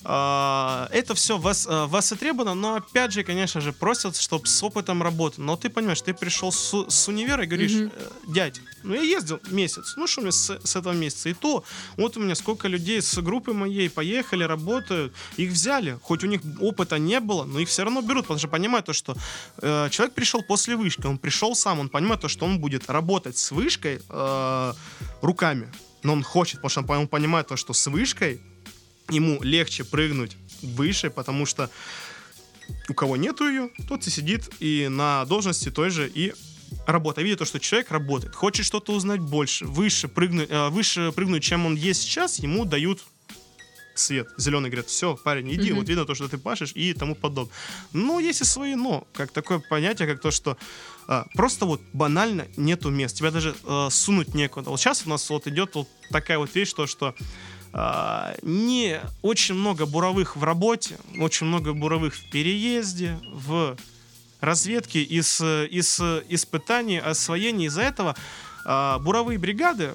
[0.06, 5.40] это все вас, э, востребовано, но опять же, конечно же, просят, чтобы с опытом работы.
[5.40, 7.72] Но ты понимаешь, ты пришел с, с универа и говоришь.
[7.72, 7.90] «Э,
[8.28, 11.28] дядь, ну я ездил месяц, ну что мне с, с этого месяца?
[11.28, 11.64] И то,
[11.96, 16.40] вот у меня сколько людей с группы моей поехали, работают, их взяли, хоть у них
[16.60, 19.16] опыта не было, но их все равно берут, потому что понимают то, что
[19.58, 23.38] э, человек пришел после вышки, он пришел сам, он понимает то, что он будет работать
[23.38, 24.72] с вышкой э,
[25.20, 25.72] руками,
[26.04, 28.40] но он хочет, потому что он понимает то, что с вышкой
[29.08, 31.70] ему легче прыгнуть выше, потому что
[32.88, 36.32] у кого нету ее, тот и сидит и на должности той же и
[36.86, 37.22] работа.
[37.22, 41.66] Видит то, что человек работает, хочет что-то узнать больше, выше прыгнуть, э, выше прыгнуть, чем
[41.66, 43.00] он есть сейчас, ему дают
[43.94, 44.28] свет.
[44.36, 45.78] Зеленый говорят, все, парень, иди, Мгм.
[45.80, 47.54] вот видно то, что ты пашешь и тому подобное.
[47.92, 50.58] Но есть и свои но, как такое понятие, как то, что
[51.08, 53.16] а, просто вот банально нету мест.
[53.16, 54.70] Тебя даже э, сунуть некуда.
[54.70, 57.14] Вот сейчас у нас вот идет вот такая вот вещь, то, что
[58.42, 63.76] не очень много буровых в работе, очень много буровых в переезде, в
[64.40, 67.66] разведке, из, из испытаний, освоения.
[67.66, 68.16] Из-за этого
[68.64, 69.92] а, буровые бригады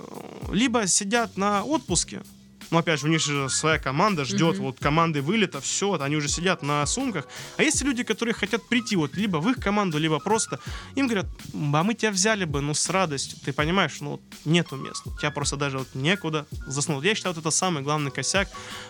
[0.51, 2.21] либо сидят на отпуске,
[2.71, 4.65] но опять же, у них же своя команда ждет, Мгм.
[4.65, 7.25] вот команды вылета, все, они уже сидят на сумках.
[7.57, 10.59] А есть люди, которые хотят прийти вот либо в их команду, либо просто
[10.95, 13.37] им говорят, «М, а мы тебя взяли бы, ну, с радостью.
[13.45, 15.05] Ты понимаешь, ну, вот нету мест.
[15.05, 17.03] У тебя просто даже вот некуда заснуть.
[17.05, 18.47] Я считаю, вот это самый главный косяк.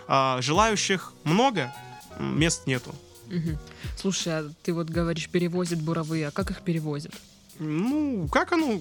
[0.08, 1.74] А, желающих много,
[2.20, 2.94] мест нету.
[3.28, 3.58] Мгм.
[3.98, 7.14] Слушай, а ты вот говоришь, перевозят буровые, а как их перевозят?
[7.60, 8.80] Ну, как оно,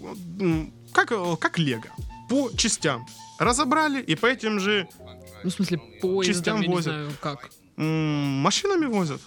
[0.93, 1.85] как, э, как лего,
[2.29, 3.07] по частям.
[3.41, 4.86] Разобрали и по этим же
[5.43, 6.93] Ну, в смысле, поездом, Частям я не возят.
[6.93, 7.51] знаю, как.
[7.76, 7.86] м,
[8.43, 9.20] машинами возят.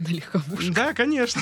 [0.00, 0.74] на легковушках.
[0.74, 1.40] Да, конечно.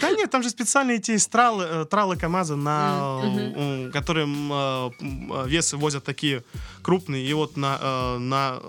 [0.00, 5.48] Да нет, там же специальные эти тралы, э, тралы КАМАЗа, на, м, которые э, э,
[5.48, 6.42] весы возят такие
[6.82, 8.60] крупные, и вот на, э, на,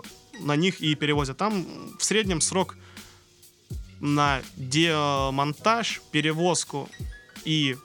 [0.42, 1.38] на них и перевозят.
[1.38, 1.66] Там
[1.98, 2.76] в среднем срок
[4.02, 6.90] на демонтаж, перевозку
[7.46, 7.78] и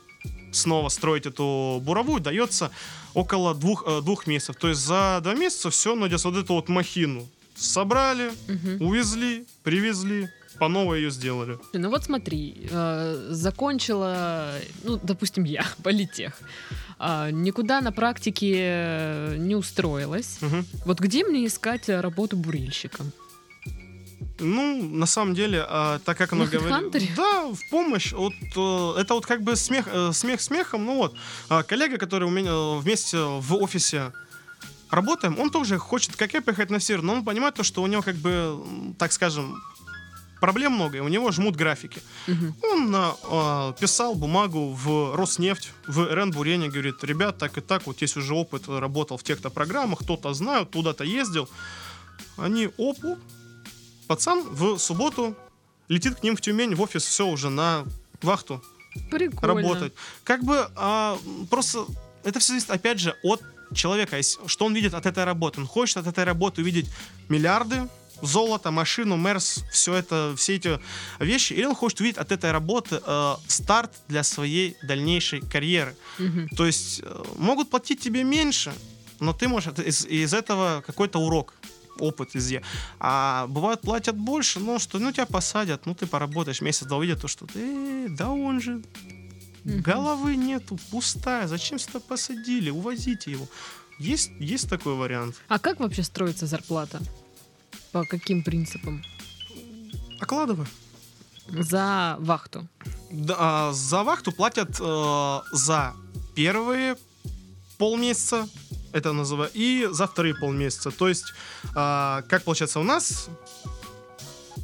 [0.53, 2.71] снова строить эту буровую дается
[3.15, 4.57] около двух, э, двух месяцев.
[4.57, 7.27] То есть за два месяца все найдется вот эту вот махину.
[7.55, 8.83] Собрали, Мгм.
[8.87, 10.29] увезли, привезли,
[10.59, 11.59] по новой ее сделали.
[11.75, 16.33] Ну вот смотри, э, закончила, ну, допустим, я, политех.
[16.99, 20.39] А, никуда на практике не устроилась.
[20.41, 20.65] Мгм.
[20.87, 23.13] Вот где мне искать работу бурильщиком?
[24.39, 26.71] Ну, на самом деле, а, так как оно На говорит...
[27.17, 28.13] Да, в помощь.
[28.13, 30.85] Вот, э, это вот как бы смех, э, смех смехом.
[30.85, 31.15] Ну вот,
[31.49, 34.13] а, коллега, который у меня э, вместе в офисе
[34.91, 37.87] работаем, он тоже хочет, как я, поехать на север, но он понимает то, что у
[37.87, 38.63] него как бы,
[38.99, 39.57] так скажем,
[40.41, 42.03] проблем много, и у него жмут графики.
[42.27, 42.55] Мгм.
[42.63, 48.03] Он а, писал бумагу в Роснефть, в РН Бурение, говорит, ребят, так и так, вот
[48.03, 51.49] есть уже опыт, работал в тех-то программах, кто-то знает, туда-то ездил.
[52.37, 52.99] Они, оп,
[54.07, 55.37] пацан в субботу
[55.89, 57.85] летит к ним в Тюмень, в офис, все уже на
[58.23, 58.63] вахту
[59.11, 59.63] Прикольно.
[59.63, 59.93] работать.
[60.25, 61.19] Как бы а,
[61.51, 61.87] просто
[62.25, 63.43] это все зависит, опять же, от
[63.75, 65.61] человека, Если- что он видит от этой работы.
[65.61, 66.89] Он хочет от этой работы увидеть
[67.29, 67.89] миллиарды,
[68.23, 70.81] золото, машину, Мерс, все это, все эти
[71.21, 75.97] вещи, или он хочет увидеть от этой работы э, старт для своей дальнейшей карьеры.
[76.19, 76.49] Мгм.
[76.57, 78.73] То есть э, могут платить тебе меньше,
[79.21, 81.55] но ты можешь из, из этого какой-то урок
[81.99, 82.53] опыт из
[83.01, 87.21] А бывает платят больше, но что, ну тебя посадят, ну ты поработаешь месяц, да увидят
[87.21, 88.83] то, что ты, «Э, да он же,
[89.65, 93.49] головы нету, пустая, зачем сюда посадили, увозите его.
[93.99, 95.37] Есть, есть такой вариант.
[95.49, 97.01] А как вообще строится зарплата?
[97.93, 99.03] По каким принципам?
[100.21, 100.67] Окладывай.
[101.49, 102.67] За вахту.
[103.11, 105.95] Да, а, за вахту платят э, за
[106.35, 106.97] первые
[107.79, 108.49] полмесяца,
[108.97, 110.91] это называю, и за вторые полмесяца.
[110.91, 111.35] То есть,
[111.75, 113.29] а, как получается, у нас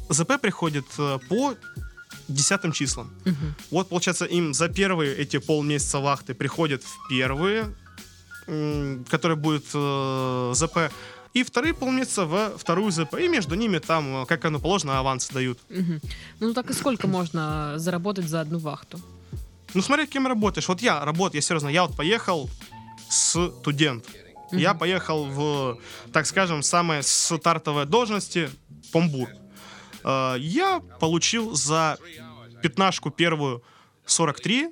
[0.09, 1.55] ЗП приходит э, по
[2.27, 3.11] десятым числам.
[3.25, 3.55] Мгм.
[3.71, 7.73] Вот, получается, им за первые эти полмесяца вахты приходят в первые,
[9.09, 10.77] которые будет э, ЗП,
[11.33, 13.15] и вторые полмесяца во вторую ЗП.
[13.19, 15.59] И между ними там, э, как оно положено, аванс дают.
[15.69, 16.01] Мгм.
[16.39, 18.99] Ну так и сколько можно заработать за одну вахту?
[19.73, 20.67] Ну, смотри, кем работаешь.
[20.67, 22.49] Вот я работаю, я серьезно, я вот поехал
[23.09, 24.05] студент.
[24.53, 24.79] Я Мгм.
[24.79, 25.79] поехал в,
[26.11, 28.49] так скажем, самые стартовые должности
[28.91, 29.29] Помбур.
[30.03, 31.97] Э, Я получил за
[32.61, 33.63] пятнашку первую
[34.05, 34.69] 43,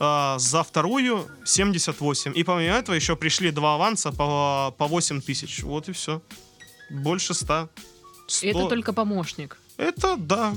[0.00, 2.32] э, за вторую 78.
[2.34, 5.62] И помимо этого еще пришли два аванса по, по 8 тысяч.
[5.62, 6.22] Вот и все.
[6.90, 7.68] Больше 100.
[8.42, 8.68] И Это 100.
[8.68, 9.58] только помощник.
[9.76, 10.54] Это да.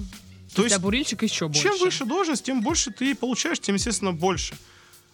[0.56, 1.62] То есть, бурильщик еще больше.
[1.64, 4.56] Чем выше должность, тем больше ты получаешь, тем, естественно, больше.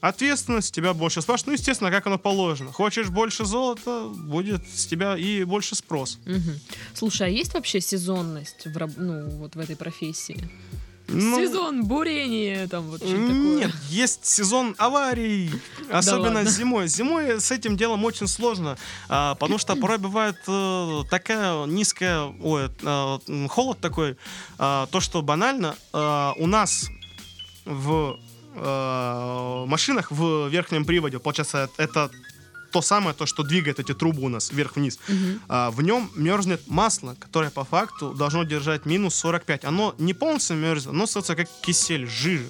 [0.02, 1.48] Ответственность тебя больше спрашивают.
[1.48, 2.72] Ну, естественно, как оно положено.
[2.72, 6.20] Хочешь больше золота, будет с тебя и больше спрос.
[6.26, 6.60] Мгм.
[6.94, 10.50] Слушай, а есть вообще сезонность в, раб- ну, вот в этой профессии?
[11.12, 13.56] Ну, Сезон бурения, там вот что-то такое.
[13.58, 15.50] Нет, есть сезон аварий,
[15.90, 16.50] особенно ладно.
[16.52, 16.88] зимой.
[16.88, 18.78] Зимой с этим делом очень сложно,
[19.10, 24.18] а, потому что порой бывает э, такая низкая, ой, э, м, холод такой,
[24.60, 26.88] а, то что банально а, у нас
[27.66, 28.20] в
[28.56, 32.10] э, машинах в верхнем приводе, получается, это
[32.72, 35.00] то самое, то, что двигает эти трубы у нас вверх-вниз.
[35.08, 35.42] Мгм.
[35.48, 39.66] А, в нем мерзнет масло, которое по факту должно держать минус 45.
[39.66, 42.50] Оно не полностью мерзнет, оно становится как кисель, жижа.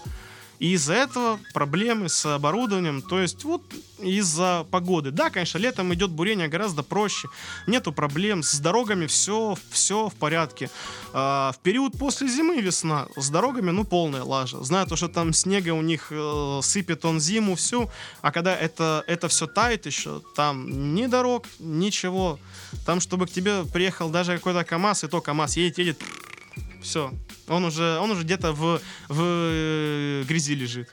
[0.60, 3.64] И из-за этого проблемы с оборудованием, то есть вот
[4.00, 5.12] из-за погоды.
[5.12, 7.30] Да, конечно, летом идет бурение гораздо проще,
[7.66, 10.70] нету проблем, с дорогами все, все в порядке.
[11.14, 14.62] А, в период после зимы весна с дорогами, ну, полная лажа.
[14.64, 17.90] Знаю то, что там снега у них э, сыпет он зиму всю,
[18.22, 22.38] а когда это, это все тает еще, там ни дорог, ничего.
[22.86, 26.02] Там, чтобы к тебе приехал даже какой-то КАМАЗ, и то КАМАЗ едет, едет,
[26.82, 27.12] все.
[27.50, 30.90] Он уже, он уже где-то в, в э, грязи лежит.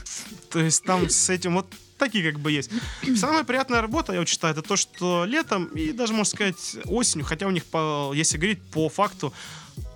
[0.50, 1.66] То есть там с этим вот
[1.98, 2.70] такие как бы есть.
[3.16, 7.46] Самая приятная работа, я считаю, это то, что летом и даже, можно сказать, осенью, хотя
[7.46, 9.32] у них, по, если говорить по факту,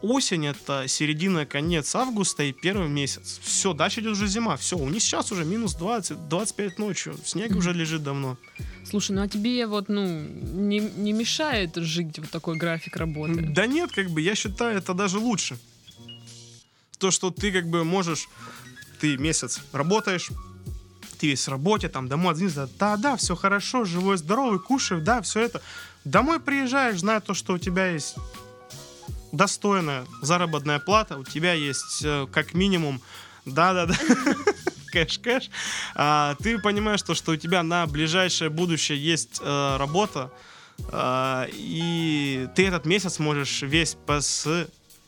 [0.02, 3.40] осень это середина, конец августа и первый месяц.
[3.42, 4.56] Все, дальше идет уже зима.
[4.56, 7.16] Все, у них сейчас уже минус 20, 25 ночью.
[7.24, 8.36] Снег уже лежит давно.
[8.84, 13.40] Слушай, ну а тебе вот, ну, не, не мешает жить вот такой график работы?
[13.40, 15.58] Да нет, как бы, я считаю, это даже лучше.
[17.00, 18.28] То, что ты как бы можешь,
[19.00, 20.30] ты месяц работаешь,
[21.18, 25.20] ты весь в работе, там, домой отзвонился, да, да, все хорошо, живой, здоровый, кушаю, да,
[25.22, 25.62] все это.
[26.04, 28.16] Домой приезжаешь, зная то, что у тебя есть
[29.32, 33.00] достойная заработная плата, у тебя есть э, как минимум,
[33.44, 33.94] да-да-да,
[34.92, 35.50] кэш-кэш,
[35.94, 40.30] а, ты понимаешь, то, что у тебя на ближайшее будущее есть э, работа,
[40.78, 43.96] э, и ты этот месяц можешь весь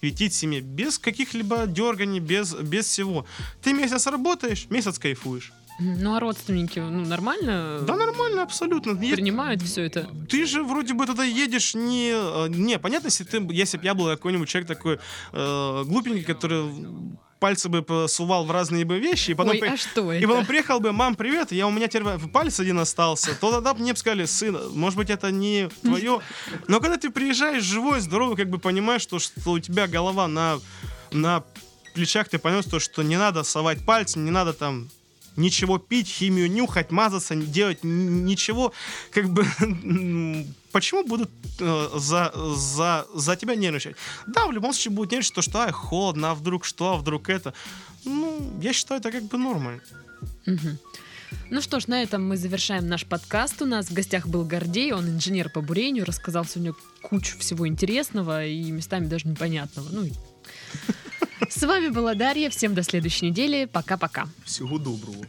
[0.03, 3.25] посвятить семье без каких-либо дерганий, без, без всего.
[3.63, 5.53] Ты месяц работаешь, месяц кайфуешь.
[5.79, 7.81] Ну а родственники, ну нормально?
[7.87, 8.97] Да нормально, абсолютно.
[8.97, 10.11] Принимают все это.
[10.29, 12.11] Ты же вроде бы тогда едешь не...
[12.15, 14.99] э, Не, понятно, если ты, если бы я был какой-нибудь человек такой
[15.33, 16.65] э, глупенький, который
[17.43, 20.29] пальцы бы посувал в разные бы вещи, и потом, Ой, при- а что и это?
[20.29, 23.93] потом приехал бы, мам, привет, я у меня теперь палец один остался, то тогда мне
[23.93, 26.21] бы сказали, сын, может быть, это не твое.
[26.69, 30.61] Но когда ты приезжаешь живой, здоровый, как бы понимаешь, что, что у тебя голова на,
[31.11, 31.43] на
[31.95, 34.89] плечах, ты понимаешь, то, что не надо совать пальцы, не надо там
[35.37, 38.73] ничего пить, химию нюхать, мазаться, делать ничего,
[39.11, 39.45] как бы
[40.73, 41.31] почему будут
[41.61, 43.97] э, за, за, за тебя нервничать?
[44.27, 47.29] Да, в любом случае будут нервничать, то, что ай, холодно, а вдруг что, а вдруг
[47.29, 47.55] это.
[48.05, 49.39] Ну, я считаю, это как бы.
[50.47, 50.79] Мгм.
[51.51, 53.63] Ну что ж, на этом мы завершаем наш подкаст.
[53.63, 58.47] У нас в гостях был Гордей, он инженер по бурению, рассказал сегодня кучу всего интересного
[58.47, 59.89] и местами даже непонятного.
[59.91, 60.09] Ну,
[61.49, 62.51] С вами была Дарья.
[62.51, 63.67] Всем до следующей недели.
[63.67, 64.27] Пока-пока.
[64.45, 65.25] Всего доброго.